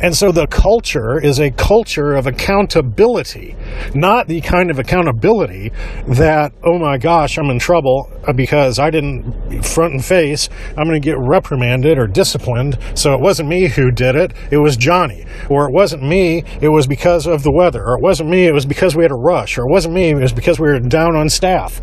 And 0.00 0.16
so 0.16 0.32
the 0.32 0.46
culture 0.46 1.18
is 1.18 1.38
a 1.38 1.50
culture 1.50 2.14
of 2.14 2.26
accountability, 2.26 3.56
not 3.94 4.28
the 4.28 4.40
kind 4.40 4.70
of 4.70 4.78
accountability 4.78 5.72
that, 6.08 6.52
oh 6.64 6.78
my 6.78 6.98
gosh, 6.98 7.38
I'm 7.38 7.50
in 7.50 7.58
trouble 7.58 8.10
because 8.34 8.78
I 8.78 8.90
didn't 8.90 9.62
front 9.64 9.94
and 9.94 10.04
face, 10.04 10.48
I'm 10.76 10.86
going 10.86 11.00
to 11.00 11.04
get 11.04 11.18
reprimanded 11.18 11.98
or 11.98 12.06
disciplined. 12.06 12.78
So 12.94 13.14
it 13.14 13.20
wasn't 13.20 13.48
me 13.48 13.68
who 13.68 13.90
did 13.90 14.16
it, 14.16 14.32
it 14.50 14.58
was 14.58 14.76
Johnny. 14.76 15.26
Or 15.48 15.68
it 15.68 15.72
wasn't 15.72 16.02
me, 16.02 16.44
it 16.60 16.68
was 16.68 16.86
because 16.86 17.26
of 17.26 17.42
the 17.42 17.52
weather. 17.52 17.84
Or 17.84 17.98
it 17.98 18.02
wasn't 18.02 18.30
me, 18.30 18.46
it 18.46 18.54
was 18.54 18.66
because 18.66 18.96
we 18.96 19.02
had 19.04 19.12
a 19.12 19.16
rush. 19.16 19.58
Or 19.58 19.62
it 19.62 19.70
wasn't 19.70 19.94
me, 19.94 20.10
it 20.10 20.16
was 20.16 20.32
because 20.32 20.58
we 20.58 20.68
were 20.68 20.78
down 20.80 21.16
on 21.16 21.28
staff. 21.28 21.80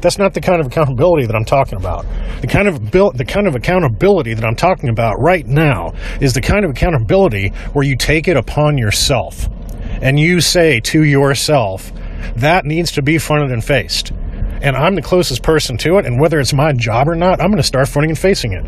That's 0.00 0.18
not 0.18 0.34
the 0.34 0.40
kind 0.40 0.60
of 0.60 0.66
accountability 0.66 1.26
that 1.26 1.36
I'm 1.36 1.44
talking 1.44 1.78
about. 1.78 2.06
The 2.40 2.46
kind 2.46 2.68
of 2.68 2.90
the 2.90 3.24
kind 3.26 3.46
of 3.46 3.54
accountability 3.54 4.34
that 4.34 4.44
I'm 4.44 4.56
talking 4.56 4.88
about 4.88 5.16
right 5.20 5.46
now 5.46 5.92
is 6.20 6.32
the 6.32 6.40
kind 6.40 6.64
of 6.64 6.70
accountability 6.70 7.35
where 7.72 7.84
you 7.84 7.96
take 7.96 8.28
it 8.28 8.36
upon 8.36 8.78
yourself 8.78 9.48
and 10.02 10.18
you 10.18 10.40
say 10.40 10.80
to 10.80 11.02
yourself, 11.02 11.92
that 12.36 12.64
needs 12.64 12.92
to 12.92 13.02
be 13.02 13.18
fronted 13.18 13.52
and 13.52 13.64
faced. 13.64 14.12
And 14.60 14.76
I'm 14.76 14.94
the 14.94 15.02
closest 15.02 15.42
person 15.42 15.76
to 15.78 15.98
it, 15.98 16.06
and 16.06 16.18
whether 16.18 16.40
it's 16.40 16.52
my 16.52 16.72
job 16.72 17.08
or 17.08 17.14
not, 17.14 17.40
I'm 17.40 17.48
going 17.48 17.58
to 17.58 17.62
start 17.62 17.88
fronting 17.88 18.10
and 18.10 18.18
facing 18.18 18.52
it 18.52 18.64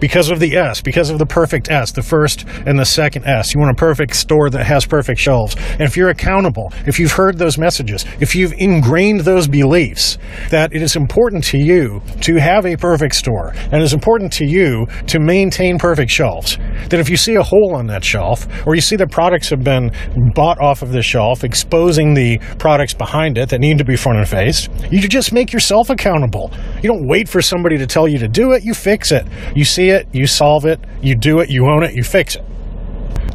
because 0.00 0.30
of 0.30 0.40
the 0.40 0.56
S, 0.56 0.80
because 0.80 1.10
of 1.10 1.18
the 1.18 1.26
perfect 1.26 1.70
S, 1.70 1.92
the 1.92 2.02
first 2.02 2.44
and 2.66 2.78
the 2.78 2.84
second 2.84 3.26
S. 3.26 3.54
You 3.54 3.60
want 3.60 3.72
a 3.72 3.78
perfect 3.78 4.16
store 4.16 4.50
that 4.50 4.64
has 4.64 4.86
perfect 4.86 5.20
shelves. 5.20 5.56
And 5.72 5.82
if 5.82 5.96
you're 5.96 6.08
accountable, 6.08 6.72
if 6.86 6.98
you've 6.98 7.12
heard 7.12 7.38
those 7.38 7.58
messages, 7.58 8.04
if 8.20 8.34
you've 8.34 8.54
ingrained 8.54 9.20
those 9.20 9.46
beliefs 9.46 10.18
that 10.50 10.74
it 10.74 10.82
is 10.82 10.96
important 10.96 11.44
to 11.44 11.58
you 11.58 12.02
to 12.22 12.36
have 12.36 12.66
a 12.66 12.76
perfect 12.76 13.14
store 13.14 13.52
and 13.70 13.82
it's 13.82 13.92
important 13.92 14.32
to 14.32 14.46
you 14.46 14.86
to 15.06 15.20
maintain 15.20 15.78
perfect 15.78 16.10
shelves, 16.10 16.56
that 16.88 16.94
if 16.94 17.08
you 17.08 17.16
see 17.16 17.34
a 17.34 17.42
hole 17.42 17.74
on 17.74 17.86
that 17.86 18.02
shelf 18.02 18.46
or 18.66 18.74
you 18.74 18.80
see 18.80 18.96
that 18.96 19.10
products 19.10 19.50
have 19.50 19.62
been 19.62 19.90
bought 20.34 20.58
off 20.60 20.82
of 20.82 20.92
the 20.92 21.02
shelf, 21.02 21.44
exposing 21.44 22.14
the 22.14 22.38
products 22.58 22.94
behind 22.94 23.36
it 23.36 23.48
that 23.50 23.60
need 23.60 23.78
to 23.78 23.84
be 23.84 23.96
front 23.96 24.18
and 24.18 24.28
faced, 24.28 24.70
you 24.90 25.00
just 25.00 25.32
make 25.32 25.52
yourself 25.52 25.90
accountable. 25.90 26.50
You 26.82 26.88
don't 26.88 27.06
wait 27.06 27.28
for 27.28 27.42
somebody 27.42 27.76
to 27.78 27.86
tell 27.86 28.08
you 28.08 28.18
to 28.18 28.28
do 28.28 28.52
it, 28.52 28.64
you 28.64 28.74
fix 28.74 29.12
it. 29.12 29.26
You 29.54 29.64
it, 29.90 30.08
you 30.12 30.26
solve 30.26 30.64
it, 30.64 30.80
you 31.02 31.14
do 31.14 31.40
it, 31.40 31.50
you 31.50 31.66
own 31.66 31.82
it, 31.82 31.94
you 31.94 32.02
fix 32.02 32.36
it. 32.36 32.44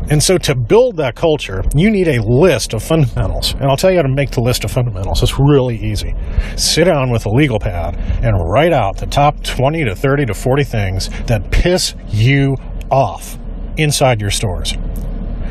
And 0.10 0.22
so 0.22 0.38
to 0.38 0.56
build 0.56 0.98
that 0.98 1.16
culture, 1.16 1.64
you 1.74 1.90
need 1.90 2.08
a 2.08 2.22
list 2.22 2.74
of 2.74 2.84
fundamentals. 2.84 3.54
And 3.54 3.64
I'll 3.64 3.78
tell 3.78 3.90
you 3.90 3.98
how 3.98 4.04
to 4.04 4.14
make 4.14 4.32
the 4.32 4.42
list 4.42 4.64
of 4.64 4.72
fundamentals. 4.72 5.24
It's 5.24 5.40
really 5.40 5.78
easy. 5.78 6.14
Sit 6.58 6.86
down 6.86 7.10
with 7.10 7.26
a 7.26 7.30
legal 7.30 7.60
pad 7.60 7.96
and 8.24 8.38
write 8.38 8.72
out 8.72 8.98
the 8.98 9.08
top 9.08 9.42
20 9.44 9.86
to 9.86 9.96
30 9.96 10.28
to 10.28 10.34
40 10.34 10.64
things 10.64 11.10
that 11.26 11.50
piss 11.50 11.96
you 12.10 12.56
off 12.92 13.38
inside 13.78 14.22
your 14.22 14.30
stores. 14.30 14.76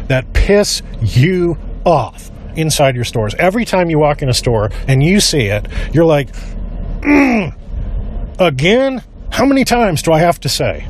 That 0.07 0.33
piss 0.35 0.83
you 1.01 1.57
off 1.85 2.31
inside 2.55 2.95
your 2.95 3.05
stores. 3.05 3.35
Every 3.39 3.65
time 3.65 3.91
you 3.91 3.99
walk 3.99 4.23
in 4.23 4.29
a 4.29 4.35
store 4.35 4.71
and 4.87 5.03
you 5.03 5.19
see 5.19 5.47
it, 5.47 5.67
you're 5.93 6.05
like, 6.05 6.29
mm, 7.01 7.53
again? 8.39 9.03
How 9.31 9.45
many 9.45 9.65
times 9.65 10.03
do 10.03 10.13
I 10.13 10.21
have 10.21 10.39
to 10.41 10.49
say? 10.49 10.87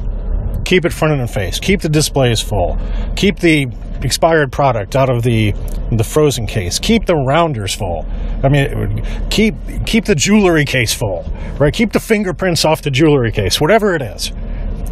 Keep 0.65 0.85
it 0.85 0.93
front 0.93 1.21
and 1.21 1.31
face. 1.31 1.59
Keep 1.59 1.83
the 1.83 1.89
displays 1.89 2.41
full. 2.41 2.79
Keep 3.17 3.41
the 3.41 3.67
expired 4.03 4.53
product 4.53 4.97
out 4.97 5.11
of 5.11 5.23
the 5.23 5.53
the 5.93 6.05
frozen 6.05 6.47
case. 6.47 6.79
Keep 6.79 7.07
the 7.07 7.17
rounders 7.17 7.75
full. 7.75 8.07
I 8.43 8.49
mean, 8.49 9.05
keep 9.31 9.55
keep 9.87 10.05
the 10.05 10.15
jewelry 10.15 10.65
case 10.65 10.93
full. 10.93 11.25
Right? 11.59 11.73
Keep 11.73 11.93
the 11.93 12.01
fingerprints 12.01 12.65
off 12.65 12.83
the 12.83 12.91
jewelry 12.91 13.33
case. 13.33 13.61
Whatever 13.61 13.95
it 13.95 14.03
is. 14.03 14.33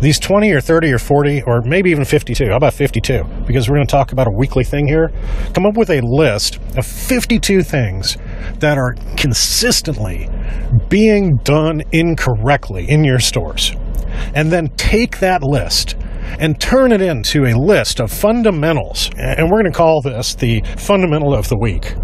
These 0.01 0.19
20 0.19 0.51
or 0.51 0.61
30 0.61 0.93
or 0.93 0.99
40 0.99 1.43
or 1.43 1.63
maybe 1.65 1.91
even 1.91 2.05
52. 2.05 2.47
How 2.49 2.57
about 2.57 2.75
52? 2.75 3.23
Because 3.47 3.69
we're 3.69 3.77
going 3.77 3.87
to 3.87 3.91
talk 3.91 4.11
about 4.11 4.27
a 4.27 4.33
weekly 4.37 4.65
thing 4.65 4.89
here. 4.89 5.13
Come 5.55 5.65
up 5.65 5.77
with 5.77 5.91
a 5.91 6.01
list 6.01 6.59
of 6.77 6.85
52 6.85 7.63
things 7.63 8.17
that 8.59 8.79
are 8.79 8.95
consistently 9.17 10.29
being 10.89 11.37
done 11.45 11.83
incorrectly 11.93 12.91
in 12.91 13.05
your 13.05 13.21
stores 13.21 13.77
and 14.35 14.51
then 14.51 14.69
take 14.77 15.19
that 15.21 15.43
list 15.43 15.97
and 16.39 16.61
turn 16.61 16.93
it 16.93 17.03
into 17.03 17.45
a 17.45 17.55
list 17.55 18.01
of 18.01 18.11
fundamentals. 18.11 19.11
And 19.17 19.51
we're 19.51 19.63
going 19.63 19.73
to 19.73 19.77
call 19.77 20.01
this 20.03 20.35
the 20.35 20.63
fundamental 20.77 21.35
of 21.35 21.49
the 21.49 21.59
week. 21.59 21.95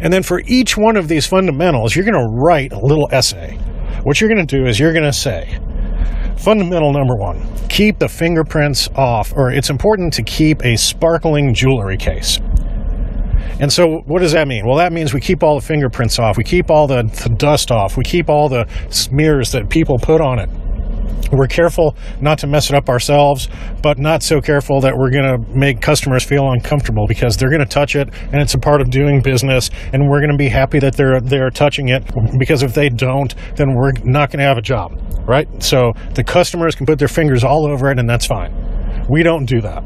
And 0.00 0.12
then 0.12 0.22
for 0.22 0.40
each 0.46 0.76
one 0.76 0.96
of 0.96 1.08
these 1.08 1.26
fundamentals, 1.26 1.94
you're 1.94 2.04
going 2.04 2.14
to 2.14 2.44
write 2.44 2.72
a 2.72 2.78
little 2.78 3.08
essay. 3.12 3.56
What 4.02 4.20
you're 4.20 4.30
going 4.30 4.46
to 4.46 4.56
do 4.56 4.66
is 4.66 4.78
you're 4.78 4.92
going 4.92 5.04
to 5.04 5.12
say, 5.12 5.58
Fundamental 6.36 6.92
number 6.92 7.16
one 7.16 7.42
keep 7.68 7.98
the 7.98 8.08
fingerprints 8.08 8.88
off, 8.94 9.32
or 9.34 9.50
it's 9.50 9.68
important 9.68 10.12
to 10.12 10.22
keep 10.22 10.64
a 10.64 10.76
sparkling 10.76 11.52
jewelry 11.52 11.96
case. 11.96 12.38
And 13.58 13.72
so, 13.72 14.02
what 14.06 14.20
does 14.20 14.32
that 14.32 14.46
mean? 14.46 14.66
Well, 14.66 14.76
that 14.76 14.92
means 14.92 15.12
we 15.12 15.20
keep 15.20 15.42
all 15.42 15.58
the 15.58 15.66
fingerprints 15.66 16.18
off, 16.18 16.36
we 16.36 16.44
keep 16.44 16.70
all 16.70 16.86
the, 16.86 17.02
the 17.24 17.34
dust 17.36 17.70
off, 17.70 17.96
we 17.96 18.04
keep 18.04 18.28
all 18.28 18.48
the 18.48 18.66
smears 18.90 19.52
that 19.52 19.68
people 19.68 19.98
put 19.98 20.20
on 20.20 20.38
it. 20.38 20.48
We're 21.32 21.48
careful 21.48 21.96
not 22.20 22.38
to 22.40 22.46
mess 22.46 22.70
it 22.70 22.76
up 22.76 22.88
ourselves, 22.88 23.48
but 23.82 23.98
not 23.98 24.22
so 24.22 24.40
careful 24.40 24.80
that 24.82 24.96
we're 24.96 25.10
going 25.10 25.24
to 25.24 25.38
make 25.48 25.80
customers 25.80 26.24
feel 26.24 26.50
uncomfortable 26.50 27.06
because 27.08 27.36
they're 27.36 27.50
going 27.50 27.60
to 27.60 27.66
touch 27.66 27.96
it 27.96 28.08
and 28.32 28.40
it's 28.40 28.54
a 28.54 28.58
part 28.58 28.80
of 28.80 28.90
doing 28.90 29.22
business 29.22 29.70
and 29.92 30.08
we're 30.08 30.20
going 30.20 30.30
to 30.30 30.36
be 30.36 30.48
happy 30.48 30.78
that 30.78 30.94
they're 30.94 31.20
they're 31.20 31.50
touching 31.50 31.88
it 31.88 32.04
because 32.38 32.62
if 32.62 32.74
they 32.74 32.88
don't, 32.88 33.34
then 33.56 33.74
we're 33.74 33.92
not 34.04 34.30
going 34.30 34.38
to 34.38 34.44
have 34.44 34.58
a 34.58 34.62
job, 34.62 34.92
right? 35.26 35.48
So 35.62 35.92
the 36.14 36.22
customers 36.22 36.74
can 36.74 36.86
put 36.86 36.98
their 36.98 37.08
fingers 37.08 37.44
all 37.44 37.66
over 37.70 37.90
it 37.90 37.98
and 37.98 38.08
that's 38.08 38.26
fine. 38.26 38.52
We 39.08 39.22
don't 39.22 39.46
do 39.46 39.60
that. 39.60 39.84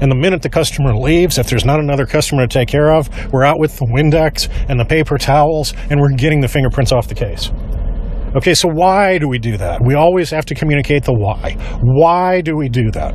And 0.00 0.10
the 0.10 0.16
minute 0.16 0.42
the 0.42 0.50
customer 0.50 0.94
leaves, 0.94 1.38
if 1.38 1.48
there's 1.48 1.64
not 1.64 1.80
another 1.80 2.04
customer 2.04 2.46
to 2.46 2.48
take 2.48 2.68
care 2.68 2.92
of, 2.92 3.08
we're 3.32 3.44
out 3.44 3.58
with 3.58 3.78
the 3.78 3.86
Windex 3.86 4.50
and 4.68 4.78
the 4.78 4.84
paper 4.84 5.18
towels 5.18 5.72
and 5.88 6.00
we're 6.00 6.14
getting 6.16 6.40
the 6.40 6.48
fingerprints 6.48 6.92
off 6.92 7.08
the 7.08 7.14
case. 7.14 7.50
Okay, 8.36 8.54
so 8.54 8.68
why 8.68 9.18
do 9.18 9.28
we 9.28 9.38
do 9.38 9.56
that? 9.58 9.80
We 9.84 9.94
always 9.94 10.30
have 10.30 10.44
to 10.46 10.54
communicate 10.54 11.04
the 11.04 11.14
why. 11.14 11.56
Why 11.82 12.40
do 12.40 12.56
we 12.56 12.68
do 12.68 12.90
that? 12.90 13.14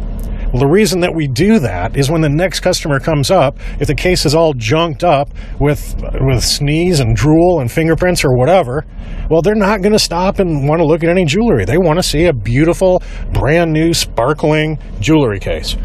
Well, 0.53 0.61
the 0.61 0.69
reason 0.69 1.01
that 1.01 1.13
we 1.13 1.27
do 1.27 1.59
that 1.59 1.95
is 1.95 2.09
when 2.09 2.21
the 2.21 2.29
next 2.29 2.61
customer 2.61 2.99
comes 2.99 3.29
up, 3.29 3.59
if 3.79 3.87
the 3.87 3.93
case 3.93 4.25
is 4.25 4.33
all 4.33 4.53
junked 4.53 5.03
up 5.03 5.29
with 5.59 5.93
with 6.21 6.43
sneeze 6.43 7.01
and 7.01 7.15
drool 7.15 7.59
and 7.59 7.71
fingerprints 7.71 8.23
or 8.23 8.35
whatever, 8.35 8.85
well, 9.29 9.41
they're 9.41 9.55
not 9.55 9.81
going 9.81 9.91
to 9.91 9.99
stop 9.99 10.39
and 10.39 10.67
want 10.67 10.79
to 10.79 10.85
look 10.85 11.03
at 11.03 11.09
any 11.09 11.25
jewelry. 11.25 11.65
They 11.65 11.77
want 11.77 11.99
to 11.99 12.03
see 12.03 12.25
a 12.25 12.33
beautiful, 12.33 13.03
brand 13.33 13.73
new, 13.73 13.93
sparkling 13.93 14.79
jewelry 14.99 15.39
case. 15.39 15.75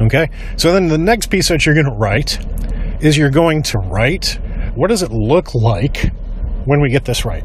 Okay? 0.00 0.28
So 0.56 0.72
then 0.72 0.88
the 0.88 0.98
next 0.98 1.26
piece 1.26 1.48
that 1.48 1.66
you're 1.66 1.74
going 1.74 1.86
to 1.86 1.96
write 1.96 2.44
is 3.00 3.16
you're 3.16 3.30
going 3.30 3.62
to 3.62 3.78
write 3.78 4.40
what 4.74 4.88
does 4.88 5.02
it 5.02 5.12
look 5.12 5.54
like 5.54 6.10
when 6.64 6.80
we 6.80 6.88
get 6.88 7.04
this 7.04 7.24
right? 7.24 7.44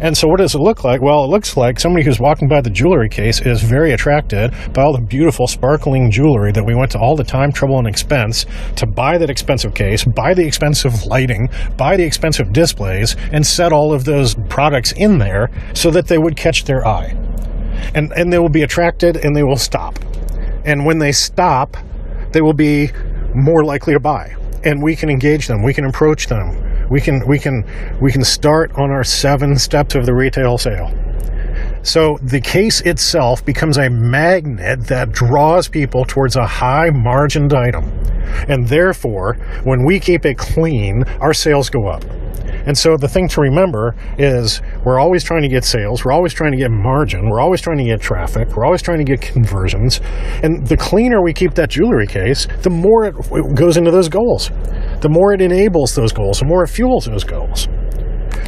And 0.00 0.16
so, 0.16 0.28
what 0.28 0.38
does 0.38 0.54
it 0.54 0.60
look 0.60 0.82
like? 0.82 1.02
Well, 1.02 1.24
it 1.24 1.28
looks 1.28 1.58
like 1.58 1.78
somebody 1.78 2.04
who's 2.04 2.18
walking 2.18 2.48
by 2.48 2.62
the 2.62 2.70
jewelry 2.70 3.10
case 3.10 3.42
is 3.42 3.62
very 3.62 3.92
attracted 3.92 4.54
by 4.72 4.82
all 4.82 4.94
the 4.94 5.02
beautiful, 5.02 5.46
sparkling 5.46 6.10
jewelry 6.10 6.52
that 6.52 6.64
we 6.64 6.74
went 6.74 6.92
to 6.92 6.98
all 6.98 7.14
the 7.14 7.24
time, 7.24 7.52
trouble, 7.52 7.78
and 7.78 7.86
expense 7.86 8.46
to 8.76 8.86
buy 8.86 9.18
that 9.18 9.28
expensive 9.28 9.74
case, 9.74 10.02
buy 10.04 10.32
the 10.32 10.46
expensive 10.46 11.04
lighting, 11.04 11.50
buy 11.76 11.98
the 11.98 12.04
expensive 12.04 12.50
displays, 12.50 13.14
and 13.30 13.46
set 13.46 13.74
all 13.74 13.92
of 13.92 14.04
those 14.04 14.34
products 14.48 14.92
in 14.92 15.18
there 15.18 15.50
so 15.74 15.90
that 15.90 16.06
they 16.06 16.16
would 16.16 16.36
catch 16.36 16.64
their 16.64 16.86
eye. 16.86 17.14
And, 17.94 18.10
and 18.16 18.32
they 18.32 18.38
will 18.38 18.48
be 18.48 18.62
attracted 18.62 19.18
and 19.18 19.36
they 19.36 19.42
will 19.42 19.56
stop. 19.56 19.98
And 20.64 20.86
when 20.86 20.98
they 20.98 21.12
stop, 21.12 21.76
they 22.32 22.40
will 22.40 22.54
be 22.54 22.90
more 23.34 23.64
likely 23.64 23.92
to 23.92 24.00
buy. 24.00 24.34
And 24.64 24.82
we 24.82 24.96
can 24.96 25.10
engage 25.10 25.46
them, 25.46 25.62
we 25.62 25.74
can 25.74 25.84
approach 25.84 26.26
them, 26.26 26.69
we 26.90 27.00
can 27.00 27.26
we 27.26 27.38
can 27.38 27.64
we 28.00 28.12
can 28.12 28.24
start 28.24 28.72
on 28.74 28.90
our 28.90 29.04
seven 29.04 29.56
steps 29.56 29.94
of 29.94 30.04
the 30.04 30.14
retail 30.14 30.58
sale. 30.58 30.90
So 31.82 32.18
the 32.22 32.40
case 32.40 32.82
itself 32.82 33.44
becomes 33.44 33.78
a 33.78 33.88
magnet 33.88 34.86
that 34.88 35.12
draws 35.12 35.68
people 35.68 36.04
towards 36.04 36.36
a 36.36 36.46
high 36.46 36.90
margined 36.90 37.54
item. 37.54 37.84
And 38.48 38.68
therefore, 38.68 39.34
when 39.64 39.84
we 39.84 39.98
keep 39.98 40.26
it 40.26 40.36
clean, 40.36 41.04
our 41.20 41.32
sales 41.32 41.70
go 41.70 41.88
up. 41.88 42.04
And 42.66 42.76
so 42.76 42.96
the 42.96 43.08
thing 43.08 43.28
to 43.28 43.40
remember 43.40 43.94
is 44.18 44.60
we're 44.84 44.98
always 44.98 45.24
trying 45.24 45.42
to 45.42 45.48
get 45.48 45.64
sales, 45.64 46.04
we're 46.04 46.12
always 46.12 46.32
trying 46.32 46.52
to 46.52 46.58
get 46.58 46.70
margin, 46.70 47.28
we're 47.28 47.40
always 47.40 47.60
trying 47.60 47.78
to 47.78 47.84
get 47.84 48.00
traffic, 48.00 48.56
we're 48.56 48.64
always 48.64 48.82
trying 48.82 48.98
to 48.98 49.04
get 49.04 49.20
conversions. 49.20 50.00
And 50.42 50.66
the 50.66 50.76
cleaner 50.76 51.22
we 51.22 51.32
keep 51.32 51.54
that 51.54 51.70
jewelry 51.70 52.06
case, 52.06 52.46
the 52.62 52.70
more 52.70 53.04
it 53.04 53.14
goes 53.54 53.76
into 53.76 53.90
those 53.90 54.08
goals. 54.08 54.50
The 55.00 55.08
more 55.08 55.32
it 55.32 55.40
enables 55.40 55.94
those 55.94 56.12
goals, 56.12 56.40
the 56.40 56.46
more 56.46 56.64
it 56.64 56.68
fuels 56.68 57.06
those 57.06 57.24
goals. 57.24 57.68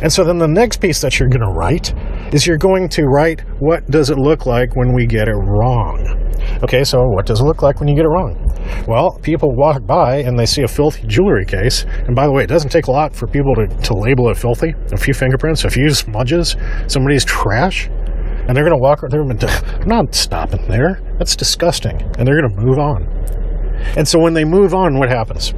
And 0.02 0.12
so 0.12 0.24
then 0.24 0.38
the 0.38 0.48
next 0.48 0.80
piece 0.80 1.00
that 1.00 1.18
you're 1.18 1.28
going 1.28 1.46
to 1.46 1.52
write 1.52 1.94
is 2.34 2.46
you're 2.46 2.58
going 2.58 2.88
to 2.90 3.04
write 3.04 3.42
what 3.60 3.86
does 3.88 4.10
it 4.10 4.18
look 4.18 4.46
like 4.46 4.74
when 4.74 4.92
we 4.92 5.06
get 5.06 5.28
it 5.28 5.34
wrong. 5.34 6.18
Okay, 6.64 6.82
so 6.82 6.98
what 7.06 7.24
does 7.24 7.40
it 7.40 7.44
look 7.44 7.62
like 7.62 7.78
when 7.78 7.88
you 7.88 7.94
get 7.94 8.04
it 8.04 8.08
wrong? 8.08 8.36
Well, 8.88 9.18
people 9.22 9.54
walk 9.54 9.86
by 9.86 10.16
and 10.16 10.36
they 10.36 10.46
see 10.46 10.62
a 10.62 10.68
filthy 10.68 11.06
jewelry 11.06 11.44
case. 11.44 11.84
And 12.06 12.16
by 12.16 12.26
the 12.26 12.32
way, 12.32 12.42
it 12.42 12.48
doesn't 12.48 12.70
take 12.70 12.88
a 12.88 12.90
lot 12.90 13.14
for 13.14 13.28
people 13.28 13.54
to, 13.54 13.66
to 13.68 13.94
label 13.94 14.28
it 14.28 14.36
filthy. 14.36 14.74
A 14.92 14.96
few 14.96 15.14
fingerprints, 15.14 15.64
a 15.64 15.70
few 15.70 15.88
smudges, 15.90 16.56
somebody's 16.88 17.24
trash. 17.24 17.88
And 17.88 18.56
they're 18.56 18.64
going 18.64 18.76
to 18.76 18.82
walk, 18.82 19.02
they're, 19.08 19.24
they're 19.24 19.86
not 19.86 20.14
stopping 20.16 20.66
there. 20.66 21.00
That's 21.18 21.36
disgusting. 21.36 22.02
And 22.18 22.26
they're 22.26 22.40
going 22.40 22.52
to 22.52 22.60
move 22.60 22.78
on. 22.78 23.06
And 23.96 24.06
so 24.06 24.18
when 24.18 24.34
they 24.34 24.44
move 24.44 24.74
on, 24.74 24.98
what 24.98 25.08
happens? 25.08 25.54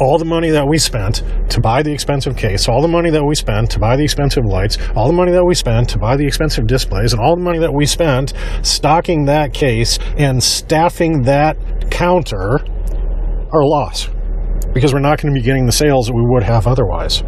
All 0.00 0.18
the 0.18 0.24
money 0.24 0.50
that 0.50 0.66
we 0.66 0.78
spent 0.78 1.22
to 1.50 1.60
buy 1.60 1.82
the 1.82 1.92
expensive 1.92 2.36
case, 2.36 2.68
all 2.68 2.82
the 2.82 2.88
money 2.88 3.10
that 3.10 3.24
we 3.24 3.34
spent 3.34 3.70
to 3.70 3.78
buy 3.78 3.96
the 3.96 4.04
expensive 4.04 4.44
lights, 4.44 4.78
all 4.94 5.06
the 5.06 5.12
money 5.12 5.32
that 5.32 5.44
we 5.44 5.54
spent 5.54 5.88
to 5.90 5.98
buy 5.98 6.16
the 6.16 6.26
expensive 6.26 6.66
displays, 6.66 7.12
and 7.12 7.20
all 7.20 7.36
the 7.36 7.42
money 7.42 7.58
that 7.58 7.72
we 7.72 7.86
spent 7.86 8.32
stocking 8.62 9.24
that 9.24 9.52
case 9.52 9.98
and 10.16 10.42
staffing 10.42 11.22
that 11.22 11.56
counter 11.90 12.60
are 13.52 13.64
lost 13.64 14.10
because 14.72 14.92
we're 14.92 15.00
not 15.00 15.20
going 15.20 15.32
to 15.32 15.40
be 15.40 15.44
getting 15.44 15.64
the 15.64 15.72
sales 15.72 16.06
that 16.06 16.14
we 16.14 16.22
would 16.22 16.42
have 16.42 16.66
otherwise. 16.66 17.22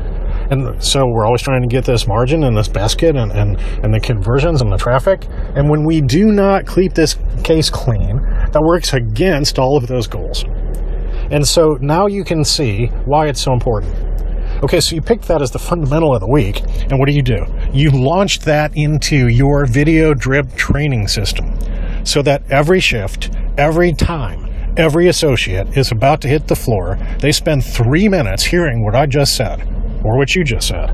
And 0.50 0.83
so 0.83 1.07
we're 1.07 1.27
always 1.27 1.43
trying 1.43 1.62
to 1.62 1.69
get 1.69 1.85
this 1.85 2.07
margin 2.07 2.45
and 2.45 2.57
this 2.57 2.69
basket 2.69 3.17
and, 3.17 3.33
and, 3.33 3.59
and 3.83 3.93
the 3.93 4.00
conversions 4.00 4.61
and 4.61 4.73
the 4.73 4.77
traffic. 4.77 5.27
And 5.55 5.69
when 5.69 5.85
we 5.85 6.00
do 6.00 6.27
not 6.27 6.67
keep 6.67 6.95
this 6.95 7.17
case 7.45 7.71
clean, 7.71 8.21
that 8.53 8.62
works 8.62 8.93
against 8.95 9.59
all 9.59 9.77
of 9.77 9.87
those 9.87 10.07
goals. 10.07 10.45
And 11.31 11.47
so 11.47 11.77
now 11.81 12.07
you 12.07 12.25
can 12.25 12.45
see 12.45 12.87
why 13.05 13.27
it's 13.27 13.41
so 13.41 13.53
important. 13.53 13.95
Okay, 14.63 14.81
so 14.81 14.97
you 14.97 15.03
picked 15.03 15.29
that 15.29 15.41
as 15.41 15.51
the 15.51 15.59
fundamental 15.59 16.15
of 16.15 16.21
the 16.21 16.29
week, 16.29 16.63
and 16.91 16.99
what 16.99 17.07
do 17.07 17.15
you 17.15 17.23
do? 17.23 17.47
You 17.73 17.91
launched 17.91 18.45
that 18.47 18.73
into 18.75 19.29
your 19.29 19.67
video 19.67 20.15
drip 20.15 20.53
training 20.57 21.07
system 21.07 21.57
so 22.05 22.23
that 22.23 22.43
every 22.51 22.81
shift, 22.81 23.31
every 23.57 23.93
time, 23.93 24.75
every 24.77 25.07
associate 25.09 25.77
is 25.77 25.93
about 25.93 26.21
to 26.23 26.29
hit 26.29 26.49
the 26.49 26.57
floor, 26.57 26.99
they 27.21 27.31
spend 27.31 27.64
three 27.64 28.09
minutes 28.09 28.43
hearing 28.45 28.83
what 28.83 28.97
I 28.97 29.07
just 29.07 29.37
said, 29.37 29.62
or 30.03 30.17
what 30.17 30.35
you 30.35 30.43
just 30.43 30.67
said, 30.67 30.91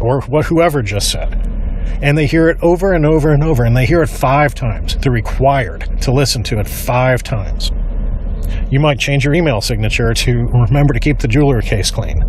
or 0.00 0.22
what 0.22 0.46
whoever 0.46 0.80
just 0.80 1.10
said. 1.10 1.50
And 2.00 2.16
they 2.16 2.26
hear 2.26 2.48
it 2.48 2.58
over 2.62 2.92
and 2.92 3.04
over 3.04 3.32
and 3.32 3.42
over, 3.42 3.64
and 3.64 3.76
they 3.76 3.86
hear 3.86 4.02
it 4.02 4.08
five 4.08 4.54
times. 4.54 4.96
They're 4.96 5.12
required 5.12 6.00
to 6.02 6.12
listen 6.12 6.42
to 6.44 6.58
it 6.58 6.68
five 6.68 7.22
times. 7.22 7.70
You 8.70 8.80
might 8.80 8.98
change 8.98 9.24
your 9.24 9.34
email 9.34 9.60
signature 9.60 10.12
to 10.12 10.32
remember 10.32 10.94
to 10.94 11.00
keep 11.00 11.18
the 11.18 11.28
jewelry 11.28 11.62
case 11.62 11.90
clean. 11.90 12.22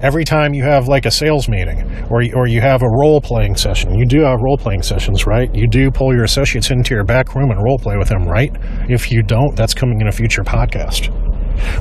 Every 0.00 0.24
time 0.24 0.54
you 0.54 0.62
have 0.62 0.88
like 0.88 1.06
a 1.06 1.10
sales 1.10 1.48
meeting 1.48 1.82
or, 2.10 2.22
or 2.34 2.46
you 2.46 2.60
have 2.60 2.82
a 2.82 2.88
role 2.88 3.20
playing 3.20 3.56
session, 3.56 3.94
you 3.98 4.06
do 4.06 4.20
have 4.22 4.40
role 4.40 4.56
playing 4.56 4.82
sessions, 4.82 5.26
right? 5.26 5.52
You 5.54 5.68
do 5.68 5.90
pull 5.90 6.14
your 6.14 6.24
associates 6.24 6.70
into 6.70 6.94
your 6.94 7.04
back 7.04 7.34
room 7.34 7.50
and 7.50 7.62
role 7.62 7.78
play 7.78 7.96
with 7.96 8.08
them, 8.08 8.24
right? 8.24 8.54
If 8.88 9.10
you 9.10 9.22
don't, 9.22 9.54
that's 9.56 9.74
coming 9.74 10.00
in 10.00 10.08
a 10.08 10.12
future 10.12 10.42
podcast. 10.42 11.10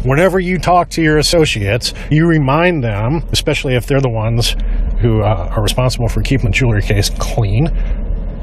Whenever 0.04 0.39
you 0.39 0.60
talk 0.60 0.89
to 0.89 1.02
your 1.02 1.17
associates, 1.17 1.94
you 2.10 2.28
remind 2.28 2.84
them, 2.84 3.24
especially 3.32 3.76
if 3.76 3.86
they're 3.88 4.02
the 4.02 4.10
ones 4.10 4.56
who 5.00 5.22
uh, 5.22 5.54
are 5.56 5.63
responsible 5.63 6.08
for 6.08 6.22
keeping 6.22 6.48
the 6.48 6.52
jewelry 6.52 6.82
case 6.82 7.10
clean, 7.10 7.70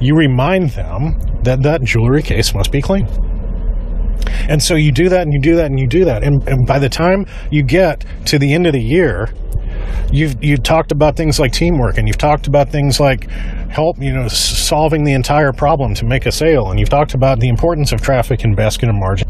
you 0.01 0.14
remind 0.16 0.70
them 0.70 1.18
that 1.42 1.62
that 1.62 1.83
jewelry 1.83 2.22
case 2.22 2.55
must 2.55 2.72
be 2.72 2.81
clean. 2.81 3.07
And 4.48 4.62
so 4.62 4.74
you 4.74 4.92
do 4.92 5.08
that 5.08 5.22
and 5.22 5.32
you 5.32 5.40
do 5.40 5.56
that 5.56 5.66
and 5.66 5.78
you 5.78 5.87
do 5.87 6.04
that. 6.04 6.24
And, 6.24 6.46
and 6.48 6.66
by 6.66 6.78
the 6.78 6.88
time 6.88 7.26
you 7.50 7.62
get 7.62 8.04
to 8.26 8.38
the 8.38 8.54
end 8.54 8.66
of 8.66 8.72
the 8.72 8.82
year, 8.82 9.28
you've 10.11 10.42
you've 10.42 10.62
talked 10.62 10.92
about 10.92 11.16
things 11.16 11.38
like 11.38 11.52
teamwork 11.52 11.98
and 11.98 12.08
you've 12.08 12.18
talked 12.18 12.46
about 12.46 12.70
things 12.70 12.98
like 12.98 13.28
help 13.68 13.96
you 14.00 14.12
know 14.12 14.26
solving 14.28 15.04
the 15.04 15.12
entire 15.12 15.52
problem 15.52 15.94
to 15.94 16.06
make 16.06 16.24
a 16.26 16.32
sale 16.32 16.70
and 16.70 16.80
you've 16.80 16.88
talked 16.88 17.14
about 17.14 17.38
the 17.40 17.48
importance 17.48 17.92
of 17.92 18.00
traffic 18.00 18.42
and 18.42 18.56
basket 18.56 18.88
and 18.88 18.98
margin 18.98 19.28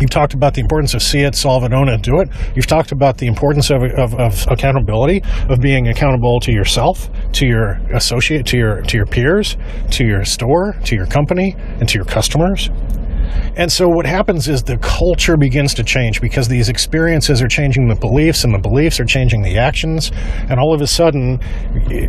You've 0.00 0.10
talked 0.10 0.34
about 0.34 0.52
the 0.52 0.60
importance 0.60 0.92
of 0.92 1.02
see 1.02 1.20
it, 1.20 1.34
solve 1.34 1.64
it, 1.64 1.72
own 1.72 1.88
it, 1.88 2.02
do 2.02 2.20
it. 2.20 2.28
You've 2.54 2.66
talked 2.66 2.92
about 2.92 3.16
the 3.16 3.26
importance 3.26 3.70
of, 3.70 3.82
of, 3.82 4.14
of, 4.14 4.46
accountability, 4.48 5.22
of 5.48 5.60
being 5.60 5.88
accountable 5.88 6.38
to 6.40 6.52
yourself, 6.52 7.08
to 7.32 7.46
your 7.46 7.80
associate, 7.94 8.44
to 8.46 8.58
your 8.58 8.82
to 8.82 8.96
your 8.98 9.06
peers, 9.06 9.56
to 9.92 10.04
your 10.04 10.24
store, 10.24 10.74
to 10.84 10.94
your 10.94 11.06
company, 11.06 11.54
and 11.80 11.88
to 11.88 11.96
your 11.96 12.04
customers. 12.04 12.68
And 13.56 13.70
so 13.70 13.88
what 13.88 14.06
happens 14.06 14.48
is 14.48 14.62
the 14.62 14.78
culture 14.78 15.36
begins 15.36 15.74
to 15.74 15.84
change 15.84 16.20
because 16.20 16.48
these 16.48 16.68
experiences 16.68 17.42
are 17.42 17.48
changing 17.48 17.88
the 17.88 17.94
beliefs 17.94 18.44
and 18.44 18.54
the 18.54 18.58
beliefs 18.58 19.00
are 19.00 19.04
changing 19.04 19.42
the 19.42 19.58
actions. 19.58 20.12
And 20.48 20.60
all 20.60 20.74
of 20.74 20.80
a 20.80 20.86
sudden, 20.86 21.40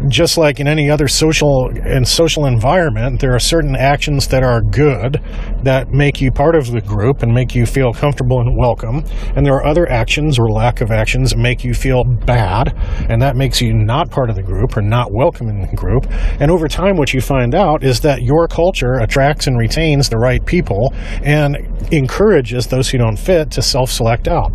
just 0.10 0.38
like 0.38 0.60
in 0.60 0.68
any 0.68 0.90
other 0.90 1.08
social 1.08 1.70
and 1.70 2.08
social 2.08 2.46
environment, 2.46 3.22
there 3.22 3.34
are 3.34 3.40
certain 3.40 3.76
actions 3.76 4.28
that 4.28 4.44
are 4.44 4.62
good 4.62 5.22
that 5.64 5.90
make 5.90 6.22
you 6.22 6.32
part 6.32 6.56
of 6.56 6.72
the 6.72 6.82
group 6.82 7.24
and 7.24 7.34
make 7.34 7.56
you 7.56 7.66
feel 7.66 7.94
comfortable 7.94 8.40
and 8.40 8.58
welcome. 8.58 9.04
And 9.36 9.46
there 9.46 9.54
are 9.54 9.66
other 9.66 9.90
actions 9.90 10.38
or 10.38 10.50
lack 10.50 10.82
of 10.82 10.92
actions 10.92 11.32
that 11.32 11.38
make 11.38 11.64
you 11.64 11.74
feel 11.74 12.04
bad 12.04 12.74
and 13.10 13.22
that 13.22 13.36
makes 13.36 13.62
you 13.62 13.74
not 13.74 14.10
part 14.10 14.30
of 14.30 14.36
the 14.36 14.44
group 14.44 14.76
or 14.78 14.82
not 14.82 15.12
welcome 15.12 15.50
in 15.50 15.62
the 15.62 15.76
group. 15.76 16.08
And 16.40 16.52
over 16.52 16.68
time, 16.68 16.98
what 16.98 17.14
you 17.14 17.22
find 17.22 17.56
out 17.56 17.84
is 17.84 18.02
that 18.02 18.22
your 18.22 18.48
culture 18.48 18.96
attracts 18.96 19.48
and 19.48 19.58
retains 19.58 20.10
the 20.10 20.18
right 20.18 20.46
people 20.46 20.94
and 21.24 21.58
encourages 21.92 22.68
those 22.68 22.90
who 22.90 22.98
don't 22.98 23.18
fit 23.18 23.52
to 23.52 23.62
self 23.62 23.92
select 23.92 24.28
out. 24.28 24.52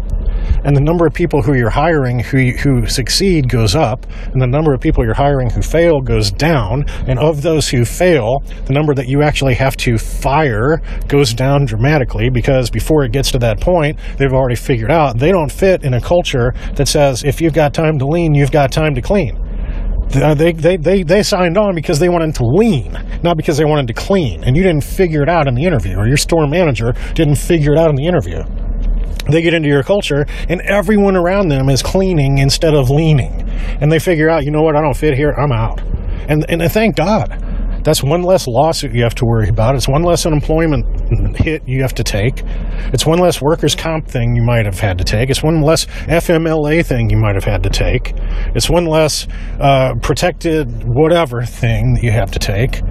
And 0.64 0.76
the 0.76 0.80
number 0.80 1.06
of 1.06 1.14
people 1.14 1.42
who 1.42 1.54
you're 1.54 1.70
hiring 1.70 2.20
who, 2.20 2.50
who 2.50 2.86
succeed 2.86 3.48
goes 3.48 3.74
up, 3.74 4.06
and 4.32 4.40
the 4.40 4.46
number 4.46 4.72
of 4.72 4.80
people 4.80 5.04
you're 5.04 5.14
hiring 5.14 5.50
who 5.50 5.62
fail 5.62 6.00
goes 6.00 6.30
down. 6.30 6.84
And 7.06 7.18
of 7.18 7.42
those 7.42 7.68
who 7.68 7.84
fail, 7.84 8.42
the 8.66 8.72
number 8.72 8.94
that 8.94 9.08
you 9.08 9.22
actually 9.22 9.54
have 9.54 9.76
to 9.78 9.98
fire 9.98 10.80
goes 11.08 11.34
down 11.34 11.64
dramatically 11.64 12.30
because 12.30 12.70
before 12.70 13.04
it 13.04 13.12
gets 13.12 13.30
to 13.32 13.38
that 13.38 13.60
point, 13.60 13.98
they've 14.18 14.32
already 14.32 14.56
figured 14.56 14.90
out 14.90 15.18
they 15.18 15.32
don't 15.32 15.50
fit 15.50 15.84
in 15.84 15.94
a 15.94 16.00
culture 16.00 16.54
that 16.74 16.88
says 16.88 17.24
if 17.24 17.40
you've 17.40 17.54
got 17.54 17.74
time 17.74 17.98
to 17.98 18.06
lean, 18.06 18.34
you've 18.34 18.52
got 18.52 18.70
time 18.70 18.94
to 18.94 19.02
clean. 19.02 19.41
Uh, 20.14 20.34
they, 20.34 20.52
they, 20.52 20.76
they, 20.76 21.02
they 21.02 21.22
signed 21.22 21.56
on 21.56 21.74
because 21.74 21.98
they 21.98 22.08
wanted 22.08 22.34
to 22.34 22.44
lean, 22.44 22.92
not 23.22 23.36
because 23.36 23.56
they 23.56 23.64
wanted 23.64 23.86
to 23.88 23.94
clean. 23.94 24.44
And 24.44 24.56
you 24.56 24.62
didn't 24.62 24.84
figure 24.84 25.22
it 25.22 25.28
out 25.28 25.48
in 25.48 25.54
the 25.54 25.64
interview, 25.64 25.96
or 25.96 26.06
your 26.06 26.18
store 26.18 26.46
manager 26.46 26.92
didn't 27.14 27.36
figure 27.36 27.72
it 27.72 27.78
out 27.78 27.88
in 27.88 27.96
the 27.96 28.06
interview. 28.06 28.42
They 29.30 29.40
get 29.40 29.54
into 29.54 29.68
your 29.68 29.82
culture, 29.82 30.26
and 30.48 30.60
everyone 30.62 31.16
around 31.16 31.48
them 31.48 31.68
is 31.68 31.82
cleaning 31.82 32.38
instead 32.38 32.74
of 32.74 32.90
leaning. 32.90 33.48
And 33.80 33.90
they 33.90 33.98
figure 33.98 34.28
out, 34.28 34.44
you 34.44 34.50
know 34.50 34.62
what, 34.62 34.76
I 34.76 34.82
don't 34.82 34.96
fit 34.96 35.14
here, 35.16 35.30
I'm 35.30 35.52
out. 35.52 35.80
And, 36.28 36.44
and 36.48 36.70
thank 36.70 36.96
God 36.96 37.30
That's 37.84 38.02
one 38.02 38.22
less 38.22 38.46
lawsuit 38.46 38.94
you 38.94 39.02
have 39.02 39.14
to 39.16 39.24
worry 39.24 39.48
about. 39.48 39.74
It's 39.74 39.88
one 39.88 40.02
less 40.02 40.24
unemployment 40.24 41.36
hit 41.36 41.62
you 41.66 41.82
have 41.82 41.94
to 41.94 42.04
take. 42.04 42.42
It's 42.92 43.04
one 43.04 43.18
less 43.18 43.42
workers' 43.42 43.74
comp 43.74 44.06
thing 44.06 44.36
you 44.36 44.42
might 44.42 44.66
have 44.66 44.78
had 44.78 44.98
to 44.98 45.04
take. 45.04 45.30
It's 45.30 45.42
one 45.42 45.62
less 45.62 45.86
FMLA 45.86 46.86
thing 46.86 47.10
you 47.10 47.16
might 47.16 47.34
have 47.34 47.44
had 47.44 47.62
to 47.64 47.70
take. 47.70 48.12
It's 48.54 48.70
one 48.70 48.86
less 48.86 49.26
uh, 49.60 49.94
protected 50.00 50.84
whatever 50.86 51.42
thing 51.42 51.94
that 51.94 52.04
you 52.04 52.12
have 52.12 52.30
to 52.32 52.38
take. 52.38 52.82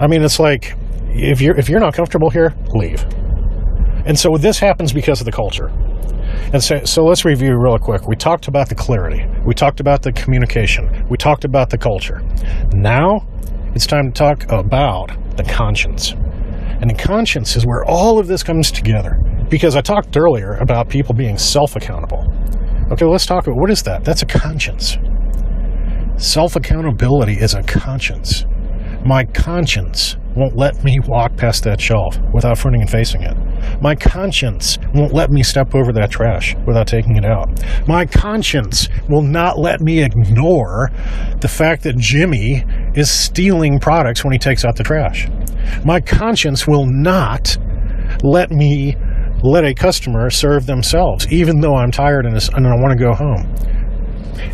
I 0.00 0.08
mean, 0.08 0.22
it's 0.22 0.40
like 0.40 0.74
if 1.10 1.40
you're 1.40 1.56
if 1.56 1.68
you're 1.68 1.80
not 1.80 1.94
comfortable 1.94 2.30
here, 2.30 2.54
leave. 2.74 3.04
And 4.06 4.18
so 4.18 4.36
this 4.36 4.58
happens 4.58 4.92
because 4.92 5.20
of 5.20 5.26
the 5.26 5.32
culture. 5.32 5.68
And 6.52 6.62
so, 6.62 6.84
so 6.84 7.04
let's 7.04 7.24
review 7.24 7.56
real 7.56 7.78
quick. 7.78 8.08
We 8.08 8.16
talked 8.16 8.48
about 8.48 8.68
the 8.68 8.74
clarity. 8.74 9.24
We 9.44 9.54
talked 9.54 9.80
about 9.80 10.02
the 10.02 10.12
communication. 10.12 11.06
We 11.08 11.16
talked 11.16 11.44
about 11.44 11.70
the 11.70 11.78
culture. 11.78 12.22
Now 12.72 13.26
it's 13.74 13.86
time 13.86 14.10
to 14.10 14.18
talk 14.18 14.44
about 14.50 15.12
the 15.36 15.44
conscience. 15.44 16.12
And 16.80 16.90
the 16.90 16.94
conscience 16.94 17.56
is 17.56 17.64
where 17.64 17.84
all 17.84 18.18
of 18.18 18.26
this 18.26 18.42
comes 18.42 18.70
together. 18.70 19.18
Because 19.48 19.76
I 19.76 19.80
talked 19.80 20.16
earlier 20.16 20.54
about 20.54 20.88
people 20.88 21.14
being 21.14 21.38
self 21.38 21.76
accountable. 21.76 22.26
Okay, 22.90 23.04
let's 23.04 23.26
talk 23.26 23.46
about 23.46 23.58
what 23.58 23.70
is 23.70 23.82
that? 23.84 24.04
That's 24.04 24.22
a 24.22 24.26
conscience. 24.26 24.96
Self 26.16 26.56
accountability 26.56 27.34
is 27.34 27.54
a 27.54 27.62
conscience. 27.62 28.44
My 29.04 29.24
conscience 29.24 30.16
won't 30.36 30.56
let 30.56 30.82
me 30.84 30.98
walk 31.06 31.36
past 31.36 31.64
that 31.64 31.80
shelf 31.80 32.18
without 32.32 32.58
fronting 32.58 32.82
and 32.82 32.90
facing 32.90 33.22
it. 33.22 33.36
My 33.80 33.94
conscience 33.94 34.78
won't 34.94 35.12
let 35.12 35.30
me 35.30 35.42
step 35.42 35.74
over 35.74 35.92
that 35.92 36.10
trash 36.10 36.54
without 36.66 36.86
taking 36.86 37.16
it 37.16 37.24
out. 37.24 37.48
My 37.86 38.06
conscience 38.06 38.88
will 39.08 39.22
not 39.22 39.58
let 39.58 39.80
me 39.80 40.02
ignore 40.02 40.90
the 41.40 41.48
fact 41.48 41.82
that 41.82 41.96
Jimmy 41.96 42.64
is 42.94 43.10
stealing 43.10 43.78
products 43.78 44.24
when 44.24 44.32
he 44.32 44.38
takes 44.38 44.64
out 44.64 44.76
the 44.76 44.84
trash. 44.84 45.28
My 45.84 46.00
conscience 46.00 46.66
will 46.66 46.86
not 46.86 47.56
let 48.22 48.50
me 48.50 48.96
let 49.42 49.64
a 49.64 49.74
customer 49.74 50.30
serve 50.30 50.66
themselves, 50.66 51.26
even 51.32 51.60
though 51.60 51.74
I'm 51.74 51.90
tired 51.90 52.26
and 52.26 52.36
I 52.36 52.74
want 52.74 52.98
to 52.98 53.04
go 53.04 53.14
home. 53.14 53.54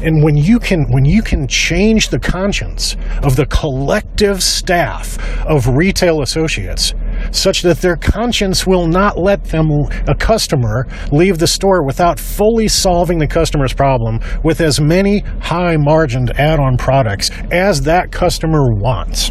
And 0.03 0.23
when 0.23 0.37
you 0.37 0.59
can 0.59 0.85
when 0.91 1.05
you 1.05 1.23
can 1.23 1.47
change 1.49 2.09
the 2.09 2.19
conscience 2.19 2.97
of 3.23 3.37
the 3.37 3.47
collective 3.47 4.43
staff 4.43 5.19
of 5.47 5.69
retail 5.69 6.23
associates 6.23 6.95
such 7.31 7.63
that 7.63 7.79
their 7.79 7.97
conscience 7.97 8.67
will 8.67 8.87
not 8.87 9.19
let 9.19 9.45
them 9.45 9.71
a 10.07 10.15
customer 10.15 10.87
leave 11.13 11.39
the 11.39 11.47
store 11.47 11.85
without 11.85 12.21
fully 12.21 12.69
solving 12.69 13.19
the 13.19 13.27
customer's 13.27 13.73
problem 13.73 14.21
with 14.45 14.61
as 14.61 14.81
many 14.81 15.21
high 15.41 15.77
margined 15.77 16.31
add-on 16.39 16.77
products 16.77 17.31
as 17.51 17.83
that 17.83 18.13
customer 18.13 18.73
wants. 18.75 19.31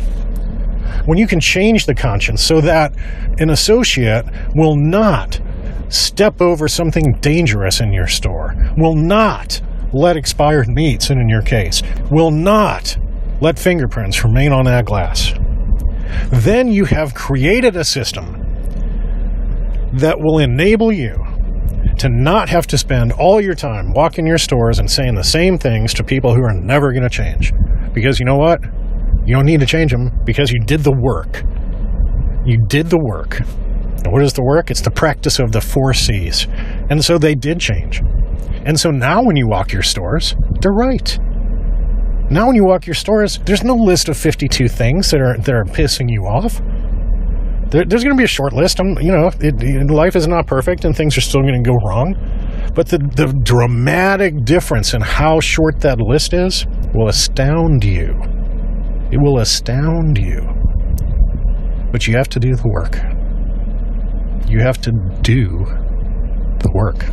When 1.05 1.17
you 1.17 1.27
can 1.27 1.39
change 1.39 1.85
the 1.85 1.93
conscience 1.93 2.43
so 2.43 2.61
that 2.61 2.93
an 3.37 3.49
associate 3.49 4.25
will 4.55 4.75
not 4.75 5.39
step 5.89 6.41
over 6.41 6.67
something 6.67 7.17
dangerous 7.21 7.79
in 7.79 7.93
your 7.93 8.07
store, 8.07 8.55
will 8.77 8.95
not 8.95 9.61
let 9.93 10.17
expired 10.17 10.67
meats, 10.67 11.09
and 11.09 11.19
in 11.19 11.29
your 11.29 11.41
case, 11.41 11.81
will 12.11 12.31
not 12.31 12.97
let 13.41 13.59
fingerprints 13.59 14.23
remain 14.23 14.51
on 14.51 14.65
that 14.65 14.85
glass. 14.85 15.33
Then 16.29 16.67
you 16.67 16.85
have 16.85 17.13
created 17.13 17.75
a 17.75 17.83
system 17.83 18.41
that 19.93 20.19
will 20.19 20.39
enable 20.39 20.91
you 20.91 21.15
to 21.97 22.09
not 22.09 22.49
have 22.49 22.67
to 22.67 22.77
spend 22.77 23.13
all 23.13 23.39
your 23.39 23.55
time 23.55 23.93
walking 23.93 24.27
your 24.27 24.37
stores 24.37 24.79
and 24.79 24.89
saying 24.89 25.15
the 25.15 25.23
same 25.23 25.57
things 25.57 25.93
to 25.93 26.03
people 26.03 26.33
who 26.33 26.43
are 26.43 26.53
never 26.53 26.91
going 26.91 27.03
to 27.03 27.09
change. 27.09 27.53
Because 27.93 28.19
you 28.19 28.25
know 28.25 28.35
what? 28.35 28.61
You 29.25 29.35
don't 29.35 29.45
need 29.45 29.61
to 29.61 29.65
change 29.65 29.91
them 29.91 30.11
because 30.25 30.51
you 30.51 30.59
did 30.59 30.81
the 30.81 30.91
work. 30.91 31.43
You 32.45 32.63
did 32.67 32.89
the 32.89 32.99
work. 32.99 33.39
And 33.39 34.11
what 34.11 34.21
is 34.21 34.33
the 34.33 34.43
work? 34.43 34.69
It's 34.69 34.81
the 34.81 34.91
practice 34.91 35.39
of 35.39 35.51
the 35.51 35.61
four 35.61 35.93
C's. 35.93 36.47
And 36.89 37.03
so 37.03 37.17
they 37.17 37.33
did 37.33 37.59
change. 37.59 38.01
And 38.65 38.79
so 38.79 38.89
now 38.91 39.23
when 39.23 39.35
you 39.35 39.47
walk 39.47 39.71
your 39.71 39.83
stores, 39.83 40.35
they're 40.61 40.71
right. 40.71 41.17
Now 42.29 42.47
when 42.47 42.55
you 42.55 42.65
walk 42.65 42.87
your 42.87 42.95
stores, 42.95 43.39
there's 43.45 43.63
no 43.63 43.75
list 43.75 44.09
of 44.09 44.17
52 44.17 44.67
things 44.67 45.11
that 45.11 45.21
are 45.21 45.37
that 45.37 45.53
are 45.53 45.63
pissing 45.65 46.09
you 46.09 46.23
off. 46.23 46.59
There, 47.69 47.83
there's 47.85 48.03
going 48.03 48.15
to 48.15 48.19
be 48.19 48.23
a 48.23 48.27
short 48.27 48.53
list. 48.53 48.79
I'm, 48.79 48.97
you 48.99 49.11
know, 49.11 49.27
it, 49.39 49.61
it, 49.61 49.91
life 49.91 50.15
is 50.15 50.27
not 50.27 50.47
perfect 50.47 50.85
and 50.85 50.95
things 50.95 51.17
are 51.17 51.21
still 51.21 51.41
going 51.41 51.63
to 51.63 51.67
go 51.67 51.75
wrong. 51.85 52.15
But 52.73 52.87
the, 52.87 52.97
the 52.97 53.33
dramatic 53.43 54.43
difference 54.43 54.93
in 54.93 55.01
how 55.01 55.39
short 55.39 55.79
that 55.81 55.99
list 55.99 56.33
is 56.33 56.65
will 56.93 57.09
astound 57.09 57.83
you. 57.83 58.19
It 59.11 59.17
will 59.17 59.39
astound 59.39 60.17
you. 60.17 60.41
But 61.91 62.07
you 62.07 62.17
have 62.17 62.29
to 62.29 62.39
do 62.39 62.55
the 62.55 62.67
work. 62.67 62.97
You 64.49 64.59
have 64.61 64.79
to 64.81 64.91
do 65.21 65.65
the 66.59 66.71
work. 66.73 67.05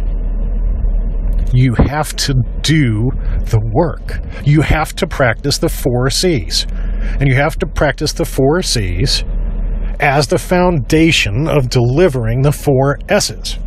You 1.53 1.75
have 1.75 2.15
to 2.17 2.35
do 2.63 3.11
the 3.45 3.61
work. 3.73 4.21
You 4.45 4.63
have 4.63 4.95
to 4.97 5.07
practice 5.07 5.59
the 5.59 5.69
four 5.69 6.11
C's. 6.11 6.67
And 7.21 7.29
you 7.29 7.35
have 7.35 7.59
to 7.59 7.67
practice 7.67 8.13
the 8.13 8.25
four 8.25 8.63
C's 8.63 9.25
as 10.01 10.27
the 10.27 10.39
foundation 10.39 11.49
of 11.49 11.69
delivering 11.69 12.43
the 12.43 12.53
four 12.53 12.99
S's. 13.09 13.59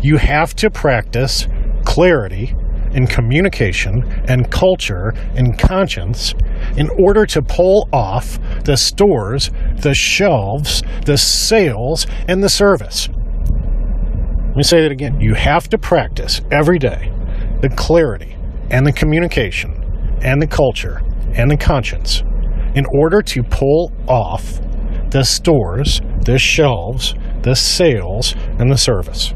You 0.00 0.16
have 0.16 0.54
to 0.56 0.70
practice 0.70 1.48
clarity 1.84 2.54
and 2.92 3.08
communication 3.10 4.02
and 4.28 4.50
culture 4.50 5.12
and 5.34 5.58
conscience 5.58 6.34
in 6.76 6.88
order 7.04 7.26
to 7.26 7.42
pull 7.42 7.88
off 7.92 8.38
the 8.64 8.76
stores, 8.76 9.50
the 9.76 9.94
shelves, 9.94 10.82
the 11.04 11.18
sales, 11.18 12.06
and 12.28 12.42
the 12.42 12.48
service. 12.48 13.08
Let 14.58 14.62
me 14.62 14.66
say 14.70 14.80
that 14.80 14.90
again. 14.90 15.20
You 15.20 15.34
have 15.34 15.68
to 15.68 15.78
practice 15.78 16.40
every 16.50 16.80
day 16.80 17.12
the 17.60 17.68
clarity 17.68 18.36
and 18.70 18.84
the 18.84 18.90
communication 18.90 20.18
and 20.20 20.42
the 20.42 20.48
culture 20.48 21.00
and 21.34 21.48
the 21.48 21.56
conscience 21.56 22.24
in 22.74 22.84
order 22.92 23.22
to 23.22 23.44
pull 23.44 23.92
off 24.08 24.58
the 25.10 25.22
stores, 25.22 26.00
the 26.24 26.40
shelves, 26.40 27.14
the 27.42 27.54
sales, 27.54 28.34
and 28.58 28.68
the 28.68 28.76
service. 28.76 29.30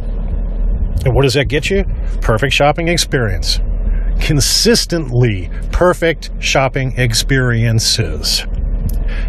And 1.05 1.15
what 1.15 1.23
does 1.23 1.35
that 1.35 1.47
get 1.47 1.71
you? 1.71 1.85
Perfect 2.21 2.53
shopping 2.53 2.89
experience. 2.89 3.61
Consistently 4.19 5.51
perfect 5.71 6.33
shopping 6.41 6.95
experiences. 6.97 8.45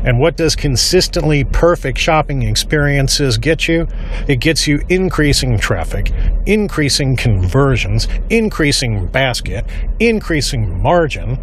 And 0.06 0.20
what 0.20 0.36
does 0.36 0.56
consistently 0.56 1.44
perfect 1.46 1.98
shopping 1.98 2.44
experiences 2.44 3.38
get 3.38 3.68
you? 3.68 3.88
It 4.28 4.42
gets 4.42 4.68
you 4.68 4.82
increasing 4.90 5.58
traffic, 5.58 6.12
increasing 6.46 7.16
conversions, 7.16 8.08
increasing 8.30 9.08
basket, 9.08 9.66
increasing 10.00 10.82
margin. 10.82 11.38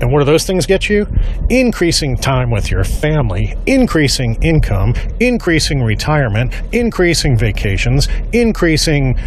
And 0.00 0.12
what 0.12 0.20
do 0.20 0.24
those 0.26 0.44
things 0.44 0.64
get 0.64 0.88
you? 0.88 1.08
Increasing 1.50 2.16
time 2.16 2.52
with 2.52 2.70
your 2.70 2.84
family, 2.84 3.56
increasing 3.66 4.40
income, 4.42 4.94
increasing 5.18 5.82
retirement, 5.82 6.54
increasing 6.72 7.36
vacations, 7.36 8.06
increasing 8.32 9.18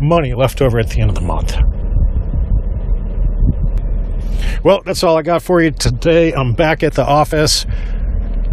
money 0.00 0.32
left 0.32 0.62
over 0.62 0.78
at 0.78 0.88
the 0.88 1.02
end 1.02 1.10
of 1.10 1.16
the 1.16 1.20
month. 1.20 1.56
Well, 4.64 4.80
that's 4.84 5.04
all 5.04 5.18
I 5.18 5.22
got 5.22 5.42
for 5.42 5.60
you 5.60 5.70
today. 5.70 6.32
I'm 6.32 6.54
back 6.54 6.82
at 6.82 6.94
the 6.94 7.04
office. 7.04 7.66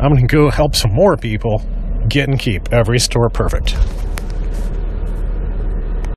I'm 0.04 0.12
going 0.12 0.28
to 0.28 0.36
go 0.36 0.50
help 0.50 0.76
some 0.76 0.92
more 0.94 1.16
people 1.16 1.62
get 2.10 2.28
and 2.28 2.38
keep 2.38 2.74
every 2.74 3.00
store 3.00 3.30
perfect. 3.30 3.78